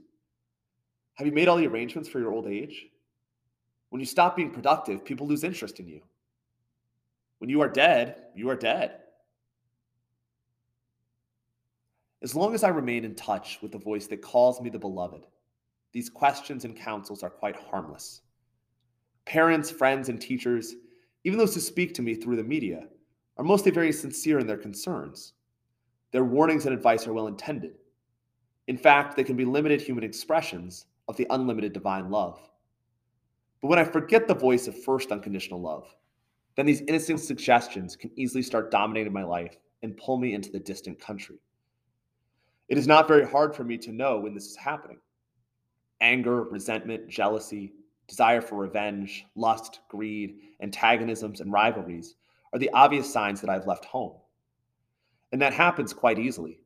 Have 1.15 1.27
you 1.27 1.33
made 1.33 1.49
all 1.49 1.57
the 1.57 1.67
arrangements 1.67 2.09
for 2.09 2.19
your 2.19 2.33
old 2.33 2.47
age? 2.47 2.87
When 3.95 4.01
you 4.01 4.07
stop 4.07 4.35
being 4.35 4.51
productive, 4.51 5.05
people 5.05 5.29
lose 5.29 5.45
interest 5.45 5.79
in 5.79 5.87
you. 5.87 6.01
When 7.39 7.49
you 7.49 7.61
are 7.61 7.69
dead, 7.69 8.17
you 8.35 8.51
are 8.51 8.57
dead. 8.57 8.99
As 12.21 12.35
long 12.35 12.57
as 12.57 12.65
I 12.65 12.71
remain 12.71 13.05
in 13.05 13.15
touch 13.15 13.61
with 13.63 13.71
the 13.71 13.79
voice 13.79 14.09
that 14.09 14.21
calls 14.21 14.61
me 14.61 14.69
the 14.69 14.81
beloved, 14.81 15.27
these 15.93 16.11
questions 16.11 16.65
and 16.65 16.75
counsels 16.75 17.23
are 17.23 17.31
quite 17.31 17.55
harmless. 17.55 18.23
Parents, 19.27 19.71
friends, 19.71 20.09
and 20.09 20.21
teachers, 20.21 20.75
even 21.23 21.39
those 21.39 21.55
who 21.55 21.61
speak 21.61 21.95
to 21.95 22.03
me 22.03 22.17
through 22.17 22.35
the 22.35 22.43
media, 22.43 22.89
are 23.37 23.45
mostly 23.45 23.71
very 23.71 23.93
sincere 23.93 24.41
in 24.41 24.47
their 24.49 24.57
concerns. 24.57 25.35
Their 26.11 26.25
warnings 26.25 26.67
and 26.67 26.75
advice 26.75 27.07
are 27.07 27.13
well 27.13 27.29
intended. 27.29 27.77
In 28.67 28.77
fact, 28.77 29.15
they 29.15 29.23
can 29.23 29.37
be 29.37 29.45
limited 29.45 29.81
human 29.81 30.03
expressions 30.03 30.87
of 31.07 31.17
the 31.17 31.29
unlimited 31.31 31.73
divine 31.73 32.11
love. 32.11 32.51
But 33.65 33.71
when 33.71 33.79
I 33.79 33.85
forget 33.85 34.29
the 34.29 34.35
voice 34.35 34.69
of 34.69 34.85
first 34.85 35.11
unconditional 35.11 35.59
love, 35.59 35.87
then 36.55 36.67
these 36.67 36.83
innocent 36.83 37.19
suggestions 37.19 37.97
can 37.97 38.11
easily 38.15 38.43
start 38.43 38.71
dominating 38.71 39.15
my 39.15 39.25
life 39.25 39.57
and 39.83 39.97
pull 39.97 40.19
me 40.19 40.35
into 40.35 40.53
the 40.53 40.59
distant 40.59 41.01
country. 41.01 41.39
It 42.69 42.77
is 42.77 42.87
not 42.87 43.09
very 43.09 43.27
hard 43.27 43.57
for 43.57 43.65
me 43.65 43.79
to 43.79 43.91
know 43.91 44.19
when 44.21 44.35
this 44.35 44.45
is 44.45 44.57
happening 44.57 44.99
anger, 46.03 46.43
resentment, 46.43 47.09
jealousy, 47.09 47.73
desire 48.07 48.43
for 48.43 48.57
revenge, 48.57 49.25
lust, 49.35 49.81
greed, 49.89 50.41
antagonisms, 50.61 51.41
and 51.41 51.51
rivalries 51.51 52.17
are 52.53 52.59
the 52.59 52.71
obvious 52.75 53.11
signs 53.11 53.41
that 53.41 53.49
I've 53.49 53.67
left 53.67 53.87
home. 53.87 54.13
And 55.33 55.41
that 55.41 55.55
happens 55.55 55.95
quite 55.95 56.19
easily. 56.19 56.61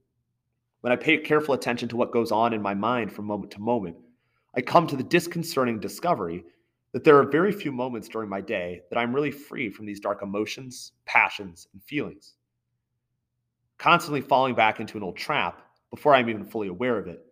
When 0.81 0.93
I 0.93 0.97
pay 0.97 1.19
careful 1.19 1.55
attention 1.55 1.89
to 1.91 1.97
what 1.97 2.13
goes 2.13 2.33
on 2.33 2.53
in 2.53 2.61
my 2.61 2.75
mind 2.75 3.13
from 3.13 3.27
moment 3.27 3.53
to 3.53 3.61
moment, 3.61 3.95
I 4.57 4.63
come 4.63 4.89
to 4.89 4.97
the 4.97 5.05
disconcerting 5.05 5.79
discovery 5.79 6.45
that 6.93 7.05
there 7.05 7.19
are 7.19 7.25
very 7.25 7.53
few 7.53 7.73
moments 7.73 8.09
during 8.09 8.29
my 8.29 8.41
day 8.41 8.83
that 8.91 8.99
I'm 8.99 9.15
really 9.15 9.31
free 9.31 9.69
from 9.71 9.87
these 9.87 10.01
dark 10.01 10.23
emotions, 10.23 10.93
passions, 11.05 11.69
and 11.73 11.83
feelings. 11.83 12.35
Constantly 13.77 14.21
falling 14.21 14.55
back 14.55 14.81
into 14.81 14.97
an 14.97 15.03
old 15.03 15.17
trap 15.17 15.63
before 15.91 16.15
I'm 16.15 16.29
even 16.29 16.45
fully 16.45 16.69
aware 16.69 16.99
of 16.99 17.07
it 17.07 17.25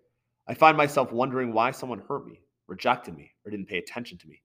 I 0.48 0.54
find 0.54 0.76
myself 0.76 1.10
wondering 1.10 1.52
why 1.52 1.72
someone 1.72 2.02
hurt 2.08 2.26
me, 2.26 2.40
rejected 2.68 3.16
me, 3.16 3.32
or 3.44 3.50
didn't 3.50 3.66
pay 3.66 3.78
attention 3.78 4.16
to 4.18 4.28
me. 4.28 4.42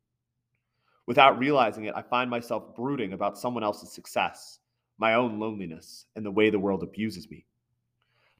Without 1.05 1.37
realizing 1.37 1.85
it, 1.85 1.93
I 1.95 2.01
find 2.01 2.29
myself 2.29 2.75
brooding 2.75 3.13
about 3.13 3.37
someone 3.37 3.63
else's 3.63 3.91
success, 3.91 4.59
my 4.97 5.13
own 5.13 5.39
loneliness, 5.39 6.07
and 6.15 6.25
the 6.25 6.31
way 6.31 6.49
the 6.49 6.59
world 6.59 6.81
abuses 6.81 7.29
me. 7.29 7.45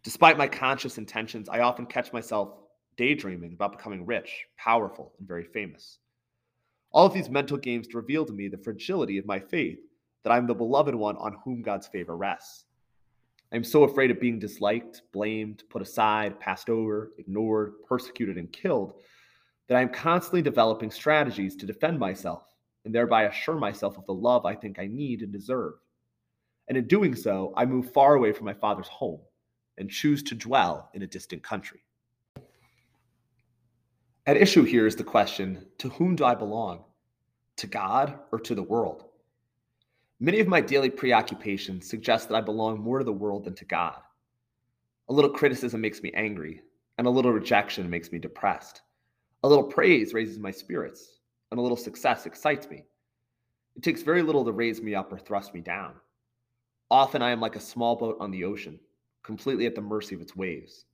Despite 0.03 0.39
my 0.39 0.47
conscious 0.47 0.97
intentions, 0.97 1.49
I 1.49 1.59
often 1.59 1.85
catch 1.85 2.11
myself 2.11 2.55
daydreaming 2.97 3.53
about 3.53 3.77
becoming 3.77 4.07
rich, 4.07 4.47
powerful, 4.57 5.13
and 5.19 5.27
very 5.27 5.43
famous. 5.43 5.99
All 6.93 7.05
of 7.05 7.13
these 7.13 7.29
mental 7.29 7.57
games 7.57 7.93
reveal 7.93 8.25
to 8.25 8.33
me 8.33 8.47
the 8.49 8.57
fragility 8.57 9.17
of 9.17 9.25
my 9.25 9.39
faith 9.39 9.79
that 10.23 10.31
I'm 10.31 10.45
the 10.45 10.53
beloved 10.53 10.93
one 10.93 11.15
on 11.17 11.37
whom 11.43 11.61
God's 11.61 11.87
favor 11.87 12.17
rests. 12.17 12.65
I'm 13.53 13.63
so 13.63 13.83
afraid 13.83 14.11
of 14.11 14.19
being 14.19 14.39
disliked, 14.39 15.01
blamed, 15.11 15.63
put 15.69 15.81
aside, 15.81 16.39
passed 16.39 16.69
over, 16.69 17.11
ignored, 17.17 17.73
persecuted, 17.87 18.37
and 18.37 18.51
killed 18.51 18.93
that 19.67 19.77
I'm 19.77 19.89
constantly 19.89 20.41
developing 20.41 20.91
strategies 20.91 21.55
to 21.57 21.65
defend 21.65 21.97
myself 21.97 22.43
and 22.83 22.93
thereby 22.93 23.23
assure 23.23 23.55
myself 23.55 23.97
of 23.97 24.05
the 24.05 24.13
love 24.13 24.45
I 24.45 24.55
think 24.55 24.79
I 24.79 24.87
need 24.87 25.21
and 25.21 25.31
deserve. 25.31 25.73
And 26.67 26.77
in 26.77 26.87
doing 26.87 27.15
so, 27.15 27.53
I 27.55 27.65
move 27.65 27.91
far 27.93 28.15
away 28.15 28.33
from 28.33 28.45
my 28.45 28.53
father's 28.53 28.87
home 28.87 29.21
and 29.77 29.89
choose 29.89 30.23
to 30.23 30.35
dwell 30.35 30.89
in 30.93 31.03
a 31.03 31.07
distant 31.07 31.43
country. 31.43 31.81
At 34.31 34.37
issue 34.37 34.63
here 34.63 34.87
is 34.87 34.95
the 34.95 35.03
question 35.03 35.65
to 35.79 35.89
whom 35.89 36.15
do 36.15 36.23
I 36.23 36.35
belong? 36.35 36.85
To 37.57 37.67
God 37.67 38.17
or 38.31 38.39
to 38.39 38.55
the 38.55 38.63
world? 38.63 39.03
Many 40.21 40.39
of 40.39 40.47
my 40.47 40.61
daily 40.61 40.89
preoccupations 40.89 41.89
suggest 41.89 42.29
that 42.29 42.37
I 42.37 42.39
belong 42.39 42.79
more 42.79 42.99
to 42.99 43.03
the 43.03 43.11
world 43.11 43.43
than 43.43 43.55
to 43.55 43.65
God. 43.65 43.97
A 45.09 45.13
little 45.13 45.31
criticism 45.31 45.81
makes 45.81 46.01
me 46.01 46.13
angry, 46.15 46.61
and 46.97 47.07
a 47.07 47.09
little 47.09 47.33
rejection 47.33 47.89
makes 47.89 48.13
me 48.13 48.19
depressed. 48.19 48.83
A 49.43 49.49
little 49.49 49.65
praise 49.65 50.13
raises 50.13 50.39
my 50.39 50.51
spirits, 50.51 51.19
and 51.51 51.59
a 51.59 51.61
little 51.61 51.75
success 51.75 52.25
excites 52.25 52.69
me. 52.69 52.85
It 53.75 53.83
takes 53.83 54.01
very 54.01 54.21
little 54.21 54.45
to 54.45 54.53
raise 54.53 54.81
me 54.81 54.95
up 54.95 55.11
or 55.11 55.19
thrust 55.19 55.53
me 55.53 55.59
down. 55.59 55.95
Often 56.89 57.21
I 57.21 57.31
am 57.31 57.41
like 57.41 57.57
a 57.57 57.59
small 57.59 57.97
boat 57.97 58.15
on 58.21 58.31
the 58.31 58.45
ocean, 58.45 58.79
completely 59.23 59.65
at 59.65 59.75
the 59.75 59.81
mercy 59.81 60.15
of 60.15 60.21
its 60.21 60.37
waves. 60.37 60.85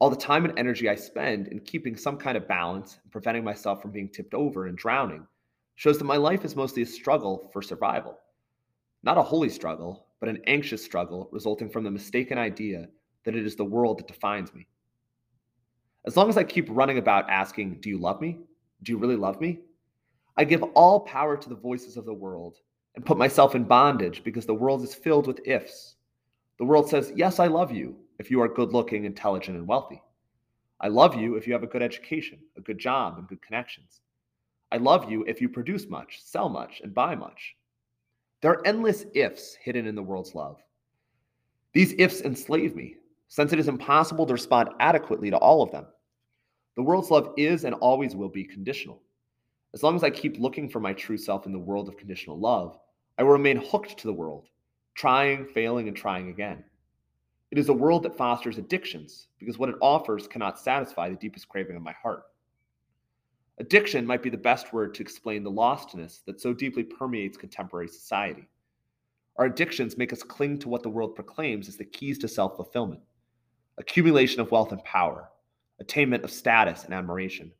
All 0.00 0.08
the 0.08 0.16
time 0.16 0.46
and 0.46 0.58
energy 0.58 0.88
I 0.88 0.94
spend 0.94 1.48
in 1.48 1.60
keeping 1.60 1.94
some 1.94 2.16
kind 2.16 2.34
of 2.38 2.48
balance 2.48 2.98
and 3.02 3.12
preventing 3.12 3.44
myself 3.44 3.82
from 3.82 3.90
being 3.90 4.08
tipped 4.08 4.32
over 4.32 4.66
and 4.66 4.76
drowning 4.76 5.26
shows 5.74 5.98
that 5.98 6.04
my 6.04 6.16
life 6.16 6.42
is 6.42 6.56
mostly 6.56 6.82
a 6.82 6.86
struggle 6.86 7.50
for 7.52 7.60
survival. 7.60 8.18
Not 9.02 9.18
a 9.18 9.22
holy 9.22 9.50
struggle, 9.50 10.06
but 10.18 10.30
an 10.30 10.40
anxious 10.46 10.82
struggle 10.82 11.28
resulting 11.32 11.68
from 11.68 11.84
the 11.84 11.90
mistaken 11.90 12.38
idea 12.38 12.88
that 13.24 13.36
it 13.36 13.44
is 13.44 13.56
the 13.56 13.64
world 13.64 13.98
that 13.98 14.06
defines 14.06 14.54
me. 14.54 14.66
As 16.06 16.16
long 16.16 16.30
as 16.30 16.38
I 16.38 16.44
keep 16.44 16.66
running 16.70 16.96
about 16.96 17.28
asking, 17.28 17.80
Do 17.80 17.90
you 17.90 17.98
love 17.98 18.22
me? 18.22 18.38
Do 18.82 18.92
you 18.92 18.98
really 18.98 19.16
love 19.16 19.38
me? 19.38 19.60
I 20.38 20.44
give 20.44 20.62
all 20.62 21.00
power 21.00 21.36
to 21.36 21.48
the 21.50 21.54
voices 21.54 21.98
of 21.98 22.06
the 22.06 22.14
world 22.14 22.56
and 22.94 23.04
put 23.04 23.18
myself 23.18 23.54
in 23.54 23.64
bondage 23.64 24.24
because 24.24 24.46
the 24.46 24.54
world 24.54 24.82
is 24.82 24.94
filled 24.94 25.26
with 25.26 25.46
ifs. 25.46 25.96
The 26.58 26.64
world 26.64 26.88
says, 26.88 27.12
Yes, 27.14 27.38
I 27.38 27.48
love 27.48 27.70
you 27.70 27.96
if 28.20 28.30
you 28.30 28.42
are 28.42 28.48
good 28.48 28.70
looking, 28.74 29.06
intelligent, 29.06 29.56
and 29.56 29.66
wealthy. 29.66 30.02
I 30.78 30.88
love 30.88 31.16
you 31.16 31.36
if 31.36 31.46
you 31.46 31.54
have 31.54 31.62
a 31.62 31.66
good 31.66 31.80
education, 31.80 32.38
a 32.54 32.60
good 32.60 32.78
job, 32.78 33.16
and 33.16 33.26
good 33.26 33.40
connections. 33.40 34.02
I 34.70 34.76
love 34.76 35.10
you 35.10 35.24
if 35.26 35.40
you 35.40 35.48
produce 35.48 35.88
much, 35.88 36.20
sell 36.22 36.50
much, 36.50 36.82
and 36.84 36.94
buy 36.94 37.14
much. 37.14 37.56
There 38.42 38.50
are 38.50 38.66
endless 38.66 39.06
ifs 39.14 39.54
hidden 39.54 39.86
in 39.86 39.94
the 39.94 40.02
world's 40.02 40.34
love. 40.34 40.62
These 41.72 41.94
ifs 41.96 42.20
enslave 42.20 42.76
me, 42.76 42.96
since 43.28 43.54
it 43.54 43.58
is 43.58 43.68
impossible 43.68 44.26
to 44.26 44.34
respond 44.34 44.68
adequately 44.80 45.30
to 45.30 45.38
all 45.38 45.62
of 45.62 45.72
them. 45.72 45.86
The 46.76 46.82
world's 46.82 47.10
love 47.10 47.32
is 47.38 47.64
and 47.64 47.74
always 47.76 48.14
will 48.14 48.28
be 48.28 48.44
conditional. 48.44 49.00
As 49.72 49.82
long 49.82 49.96
as 49.96 50.04
I 50.04 50.10
keep 50.10 50.38
looking 50.38 50.68
for 50.68 50.80
my 50.80 50.92
true 50.92 51.16
self 51.16 51.46
in 51.46 51.52
the 51.52 51.58
world 51.58 51.88
of 51.88 51.96
conditional 51.96 52.38
love, 52.38 52.78
I 53.16 53.22
will 53.22 53.32
remain 53.32 53.56
hooked 53.56 53.96
to 53.96 54.06
the 54.06 54.12
world 54.12 54.44
trying, 54.94 55.46
failing, 55.46 55.88
and 55.88 55.96
trying 55.96 56.28
again. 56.28 56.62
It 57.50 57.58
is 57.58 57.68
a 57.68 57.74
world 57.74 58.04
that 58.04 58.16
fosters 58.16 58.58
addictions 58.58 59.26
because 59.38 59.58
what 59.58 59.68
it 59.68 59.76
offers 59.80 60.28
cannot 60.28 60.58
satisfy 60.58 61.08
the 61.08 61.16
deepest 61.16 61.48
craving 61.48 61.76
of 61.76 61.82
my 61.82 61.92
heart. 61.92 62.24
Addiction 63.58 64.06
might 64.06 64.22
be 64.22 64.30
the 64.30 64.36
best 64.36 64.72
word 64.72 64.94
to 64.94 65.02
explain 65.02 65.42
the 65.42 65.50
lostness 65.50 66.24
that 66.24 66.40
so 66.40 66.54
deeply 66.54 66.84
permeates 66.84 67.36
contemporary 67.36 67.88
society. 67.88 68.48
Our 69.36 69.46
addictions 69.46 69.98
make 69.98 70.12
us 70.12 70.22
cling 70.22 70.58
to 70.60 70.68
what 70.68 70.82
the 70.82 70.90
world 70.90 71.14
proclaims 71.14 71.68
as 71.68 71.76
the 71.76 71.84
keys 71.84 72.18
to 72.18 72.28
self 72.28 72.56
fulfillment 72.56 73.00
accumulation 73.78 74.40
of 74.40 74.50
wealth 74.50 74.72
and 74.72 74.84
power, 74.84 75.30
attainment 75.80 76.22
of 76.22 76.30
status 76.30 76.84
and 76.84 76.92
admiration, 76.92 77.50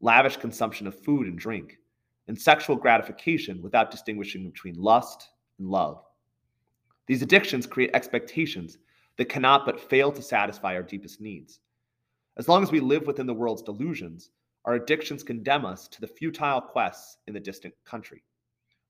lavish 0.00 0.38
consumption 0.38 0.86
of 0.86 0.98
food 0.98 1.26
and 1.26 1.38
drink, 1.38 1.76
and 2.28 2.40
sexual 2.40 2.76
gratification 2.76 3.60
without 3.60 3.90
distinguishing 3.90 4.48
between 4.48 4.74
lust 4.74 5.28
and 5.58 5.68
love. 5.68 6.02
These 7.06 7.20
addictions 7.20 7.66
create 7.66 7.90
expectations 7.92 8.78
that 9.20 9.28
cannot 9.28 9.66
but 9.66 9.78
fail 9.78 10.10
to 10.10 10.22
satisfy 10.22 10.74
our 10.74 10.82
deepest 10.82 11.20
needs. 11.20 11.60
As 12.38 12.48
long 12.48 12.62
as 12.62 12.72
we 12.72 12.80
live 12.80 13.06
within 13.06 13.26
the 13.26 13.34
world's 13.34 13.60
delusions, 13.60 14.30
our 14.64 14.72
addictions 14.72 15.22
condemn 15.22 15.66
us 15.66 15.88
to 15.88 16.00
the 16.00 16.06
futile 16.06 16.62
quests 16.62 17.18
in 17.26 17.34
the 17.34 17.38
distant 17.38 17.74
country, 17.84 18.24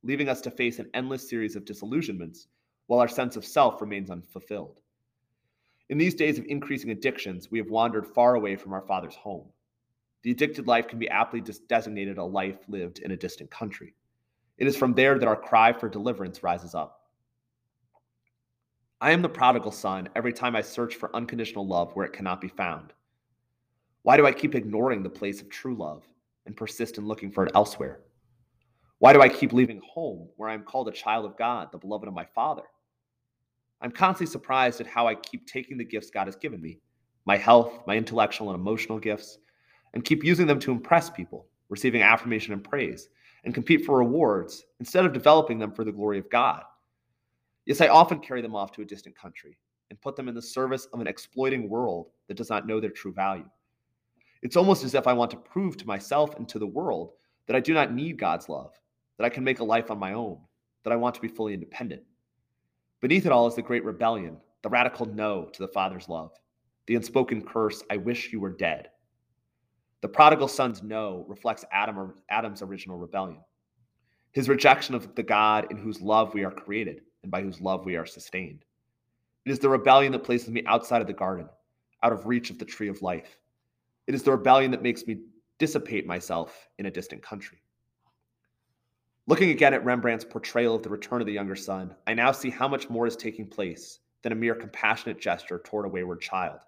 leaving 0.05 0.29
us 0.29 0.41
to 0.43 0.51
face 0.53 0.79
an 0.79 0.89
endless 0.95 1.29
series 1.29 1.57
of 1.57 1.65
disillusionments 1.65 2.47
while 2.87 3.01
our 3.01 3.09
sense 3.09 3.35
of 3.35 3.45
self 3.45 3.81
remains 3.81 4.09
unfulfilled. 4.09 4.79
In 5.89 5.99
these 5.99 6.15
days 6.15 6.39
of 6.39 6.47
increasing 6.47 6.93
addictions, 6.93 7.51
we 7.51 7.59
have 7.59 7.71
wandered 7.71 8.07
far 8.07 8.37
away 8.37 8.55
from 8.55 8.73
our 8.73 8.83
Father's 8.83 9.17
home. 9.17 9.49
The 10.23 10.31
addicted 10.31 10.69
life 10.69 10.87
can 10.87 11.01
be 11.01 11.09
aptly 11.09 11.43
designated 11.67 12.19
a 12.19 12.25
life 12.25 12.61
lived 12.69 13.01
in 13.01 13.11
a 13.11 13.17
distant 13.17 13.51
country. 13.51 13.97
It 14.59 14.69
is 14.69 14.77
from 14.77 14.95
there 14.95 15.19
that 15.19 15.27
our 15.27 15.35
cry 15.35 15.73
for 15.73 15.89
deliverance 15.89 16.45
rises 16.45 16.77
up. 16.77 17.00
I 19.01 19.13
am 19.13 19.23
the 19.23 19.29
prodigal 19.29 19.73
son 19.73 20.09
every 20.15 20.33
time 20.33 20.55
I 20.55 20.61
search 20.61 20.97
for 20.97 21.15
unconditional 21.17 21.67
love 21.67 21.93
where 21.93 22.05
it 22.05 22.13
cannot 22.13 22.41
be 22.41 22.49
found. 22.49 22.93
Why 24.03 24.17
do 24.17 24.27
I 24.27 24.33
keep 24.33 24.55
ignoring 24.55 25.03
the 25.03 25.09
place 25.09 25.41
of 25.41 25.49
true 25.49 25.75
love 25.75 26.05
and 26.47 26.57
persist 26.57 26.99
in 26.99 27.07
looking 27.07 27.31
for 27.31 27.47
it 27.47 27.53
elsewhere? 27.55 28.01
Why 28.99 29.13
do 29.13 29.23
I 29.23 29.29
keep 29.29 29.53
leaving 29.53 29.81
home 29.87 30.29
where 30.37 30.51
I 30.51 30.55
am 30.55 30.65
called 30.65 30.89
a 30.89 30.93
child 30.93 31.25
of 31.25 31.39
God, 31.39 31.73
the 31.73 31.79
beloved 31.79 32.09
of 32.09 32.15
my 32.15 32.27
Father? 32.35 32.65
I'm 33.81 33.91
constantly 33.91 34.31
surprised 34.31 34.81
at 34.81 34.87
how 34.87 35.07
I 35.07 35.15
keep 35.15 35.47
taking 35.47 35.79
the 35.79 35.85
gifts 35.85 36.11
God 36.11 36.27
has 36.27 36.37
given 36.37 36.61
me 36.61 36.79
my 37.25 37.37
health, 37.37 37.81
my 37.87 37.97
intellectual 37.97 38.51
and 38.51 38.59
emotional 38.59 38.99
gifts 38.99 39.39
and 39.95 40.05
keep 40.05 40.25
using 40.25 40.47
them 40.47 40.61
to 40.61 40.73
impress 40.73 41.11
people, 41.11 41.47
receiving 41.69 42.03
affirmation 42.03 42.53
and 42.53 42.63
praise, 42.63 43.09
and 43.45 43.55
compete 43.55 43.85
for 43.85 43.99
rewards 43.99 44.65
instead 44.79 45.05
of 45.05 45.13
developing 45.13 45.59
them 45.59 45.73
for 45.73 45.85
the 45.85 45.93
glory 45.93 46.19
of 46.19 46.31
God. 46.31 46.63
Yes, 47.67 47.81
I 47.81 47.89
often 47.89 48.21
carry 48.21 48.43
them 48.43 48.55
off 48.55 48.73
to 48.73 48.83
a 48.83 48.87
distant 48.87 49.17
country 49.17 49.59
and 49.91 50.01
put 50.01 50.17
them 50.17 50.29
in 50.29 50.35
the 50.35 50.43
service 50.43 50.87
of 50.93 51.01
an 51.01 51.07
exploiting 51.07 51.69
world 51.69 52.11
that 52.29 52.37
does 52.37 52.49
not 52.49 52.67
know 52.67 52.81
their 52.81 52.91
true 52.91 53.13
value. 53.13 53.49
It's 54.43 54.57
almost 54.57 54.85
as 54.85 54.95
if 54.95 55.07
I 55.07 55.13
want 55.13 55.31
to 55.33 55.37
prove 55.37 55.77
to 55.77 55.87
myself 55.87 56.37
and 56.37 56.49
to 56.49 56.59
the 56.59 56.67
world 56.67 57.13
that 57.47 57.57
I 57.57 57.61
do 57.61 57.75
not 57.75 57.93
need 57.93 58.19
God's 58.19 58.49
love, 58.49 58.73
that 59.19 59.25
I 59.25 59.29
can 59.29 59.45
make 59.45 59.61
a 59.61 59.65
life 59.65 59.91
on 59.91 59.99
my 59.99 60.15
own, 60.15 60.39
that 60.85 60.93
I 60.93 60.97
want 60.97 61.15
to 61.17 61.21
be 61.21 61.29
fully 61.29 61.53
independent. 61.53 62.03
Beneath 63.01 63.27
it 63.27 63.33
all 63.33 63.47
is 63.47 63.55
the 63.55 63.63
great 63.63 63.85
rebellion, 63.85 64.39
the 64.63 64.69
radical 64.69 65.07
no 65.07 65.47
to 65.53 65.63
the 65.63 65.73
Father's 65.73 66.09
love, 66.09 66.33
the 66.87 66.95
unspoken 66.95 67.43
curse, 67.43 67.83
I 67.91 67.99
wish 67.99 68.33
you 68.33 68.41
were 68.41 68.57
dead. 68.57 68.89
The 70.01 70.09
prodigal 70.09 70.49
son's 70.49 70.83
no 70.83 71.27
reflects 71.29 71.65
Adam, 71.73 72.15
Adam's 72.31 72.63
original 72.63 72.97
rebellion, 72.97 73.41
his 74.33 74.49
rejection 74.49 74.95
of 74.95 75.15
the 75.15 75.23
God 75.23 75.67
in 75.71 75.77
whose 75.77 76.01
love 76.01 76.33
we 76.33 76.45
are 76.45 76.51
created 76.51 77.03
and 77.23 77.31
by 77.31 77.43
whose 77.43 77.61
love 77.61 77.85
we 77.85 77.97
are 77.97 78.07
sustained. 78.07 78.65
It 79.47 79.53
is 79.53 79.59
the 79.59 79.69
rebellion 79.69 80.13
that 80.13 80.25
places 80.25 80.51
me 80.51 80.63
outside 80.67 81.01
of 81.01 81.07
the 81.07 81.13
garden, 81.13 81.49
out 82.03 82.13
of 82.13 82.27
reach 82.27 82.51
of 82.51 82.59
the 82.59 82.65
tree 82.65 82.89
of 82.89 83.03
life. 83.03 83.39
It 84.07 84.15
is 84.15 84.23
the 84.23 84.33
rebellion 84.33 84.71
that 84.73 84.83
makes 84.83 85.07
me 85.07 85.21
dissipate 85.59 86.07
myself 86.07 86.69
in 86.79 86.87
a 86.87 86.91
distant 86.91 87.23
country. 87.23 87.63
Looking 89.27 89.51
again 89.51 89.75
at 89.75 89.85
Rembrandt's 89.85 90.25
portrayal 90.25 90.75
of 90.75 90.83
the 90.83 90.89
return 90.89 91.21
of 91.21 91.27
the 91.27 91.33
younger 91.33 91.55
son, 91.55 91.95
I 92.07 92.15
now 92.15 92.33
see 92.33 92.51
how 92.51 92.67
much 92.67 92.91
more 92.91 93.07
is 93.07 93.17
taking 93.17 93.47
place 93.47 94.01
than 94.23 94.33
a 94.33 94.37
mere 94.37 94.55
compassionate 94.55 95.21
gesture 95.21 95.61
toward 95.65 95.87
a 95.87 95.89
wayward 95.89 96.21
child. 96.21 96.59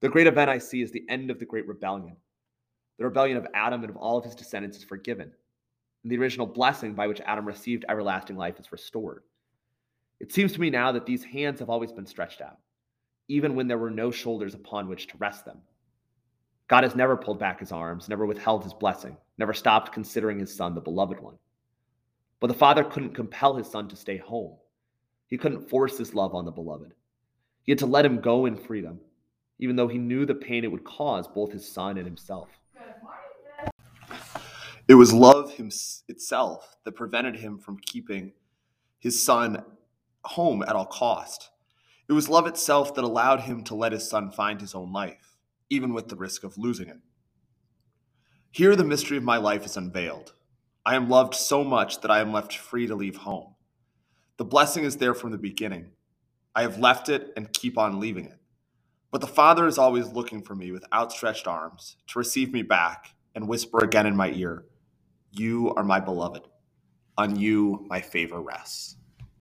The 0.00 0.08
great 0.08 0.26
event 0.26 0.50
I 0.50 0.58
see 0.58 0.82
is 0.82 0.90
the 0.90 1.04
end 1.08 1.30
of 1.30 1.38
the 1.38 1.44
great 1.44 1.66
rebellion. 1.68 2.16
The 2.98 3.04
rebellion 3.04 3.36
of 3.36 3.46
Adam 3.54 3.82
and 3.82 3.90
of 3.90 3.96
all 3.96 4.16
of 4.16 4.24
his 4.24 4.34
descendants 4.34 4.78
is 4.78 4.84
forgiven, 4.84 5.30
and 6.02 6.12
the 6.12 6.18
original 6.18 6.46
blessing 6.46 6.94
by 6.94 7.06
which 7.06 7.20
Adam 7.22 7.46
received 7.46 7.84
everlasting 7.88 8.36
life 8.36 8.58
is 8.58 8.72
restored. 8.72 9.22
It 10.20 10.32
seems 10.32 10.52
to 10.52 10.60
me 10.60 10.70
now 10.70 10.92
that 10.92 11.06
these 11.06 11.24
hands 11.24 11.60
have 11.60 11.68
always 11.68 11.92
been 11.92 12.06
stretched 12.06 12.40
out, 12.40 12.58
even 13.28 13.54
when 13.54 13.68
there 13.68 13.78
were 13.78 13.90
no 13.90 14.10
shoulders 14.10 14.54
upon 14.54 14.88
which 14.88 15.08
to 15.08 15.18
rest 15.18 15.44
them. 15.44 15.58
God 16.68 16.84
has 16.84 16.96
never 16.96 17.16
pulled 17.16 17.38
back 17.38 17.60
his 17.60 17.70
arms, 17.70 18.08
never 18.08 18.26
withheld 18.26 18.64
his 18.64 18.74
blessing, 18.74 19.16
never 19.38 19.52
stopped 19.52 19.92
considering 19.92 20.38
his 20.38 20.54
son 20.54 20.74
the 20.74 20.80
beloved 20.80 21.20
one. 21.20 21.36
But 22.40 22.48
the 22.48 22.54
father 22.54 22.82
couldn't 22.82 23.14
compel 23.14 23.54
his 23.54 23.68
son 23.68 23.88
to 23.88 23.96
stay 23.96 24.16
home. 24.16 24.56
He 25.26 25.38
couldn't 25.38 25.68
force 25.68 25.98
his 25.98 26.14
love 26.14 26.34
on 26.34 26.44
the 26.44 26.50
beloved. 26.50 26.92
He 27.62 27.72
had 27.72 27.78
to 27.80 27.86
let 27.86 28.06
him 28.06 28.20
go 28.20 28.46
in 28.46 28.56
freedom, 28.56 29.00
even 29.58 29.76
though 29.76 29.88
he 29.88 29.98
knew 29.98 30.24
the 30.24 30.34
pain 30.34 30.64
it 30.64 30.70
would 30.70 30.84
cause 30.84 31.28
both 31.28 31.52
his 31.52 31.70
son 31.70 31.98
and 31.98 32.06
himself. 32.06 32.48
It 34.88 34.94
was 34.94 35.12
love 35.12 35.52
him, 35.52 35.70
itself 36.08 36.76
that 36.84 36.92
prevented 36.92 37.36
him 37.36 37.58
from 37.58 37.78
keeping 37.78 38.32
his 39.00 39.20
son 39.20 39.64
home 40.28 40.62
at 40.62 40.76
all 40.76 40.86
cost. 40.86 41.50
It 42.08 42.12
was 42.12 42.28
love 42.28 42.46
itself 42.46 42.94
that 42.94 43.04
allowed 43.04 43.40
him 43.40 43.64
to 43.64 43.74
let 43.74 43.92
his 43.92 44.08
son 44.08 44.30
find 44.30 44.60
his 44.60 44.74
own 44.74 44.92
life, 44.92 45.36
even 45.70 45.92
with 45.92 46.08
the 46.08 46.16
risk 46.16 46.44
of 46.44 46.58
losing 46.58 46.88
it. 46.88 46.98
Here, 48.50 48.76
the 48.76 48.84
mystery 48.84 49.16
of 49.16 49.22
my 49.22 49.36
life 49.36 49.66
is 49.66 49.76
unveiled. 49.76 50.32
I 50.84 50.94
am 50.94 51.08
loved 51.08 51.34
so 51.34 51.64
much 51.64 52.00
that 52.00 52.10
I 52.10 52.20
am 52.20 52.32
left 52.32 52.56
free 52.56 52.86
to 52.86 52.94
leave 52.94 53.16
home. 53.16 53.54
The 54.36 54.44
blessing 54.44 54.84
is 54.84 54.98
there 54.98 55.14
from 55.14 55.32
the 55.32 55.38
beginning. 55.38 55.90
I 56.54 56.62
have 56.62 56.78
left 56.78 57.08
it 57.08 57.32
and 57.36 57.52
keep 57.52 57.76
on 57.76 58.00
leaving 58.00 58.26
it. 58.26 58.38
But 59.10 59.20
the 59.20 59.26
Father 59.26 59.66
is 59.66 59.78
always 59.78 60.08
looking 60.08 60.42
for 60.42 60.54
me 60.54 60.72
with 60.72 60.84
outstretched 60.92 61.46
arms 61.46 61.96
to 62.08 62.18
receive 62.18 62.52
me 62.52 62.62
back 62.62 63.14
and 63.34 63.48
whisper 63.48 63.84
again 63.84 64.06
in 64.06 64.16
my 64.16 64.30
ear, 64.30 64.64
You 65.30 65.74
are 65.74 65.84
my 65.84 66.00
beloved. 66.00 66.42
On 67.18 67.36
you 67.36 67.86
my 67.88 68.00
favor 68.00 68.40
rests. 68.40 68.95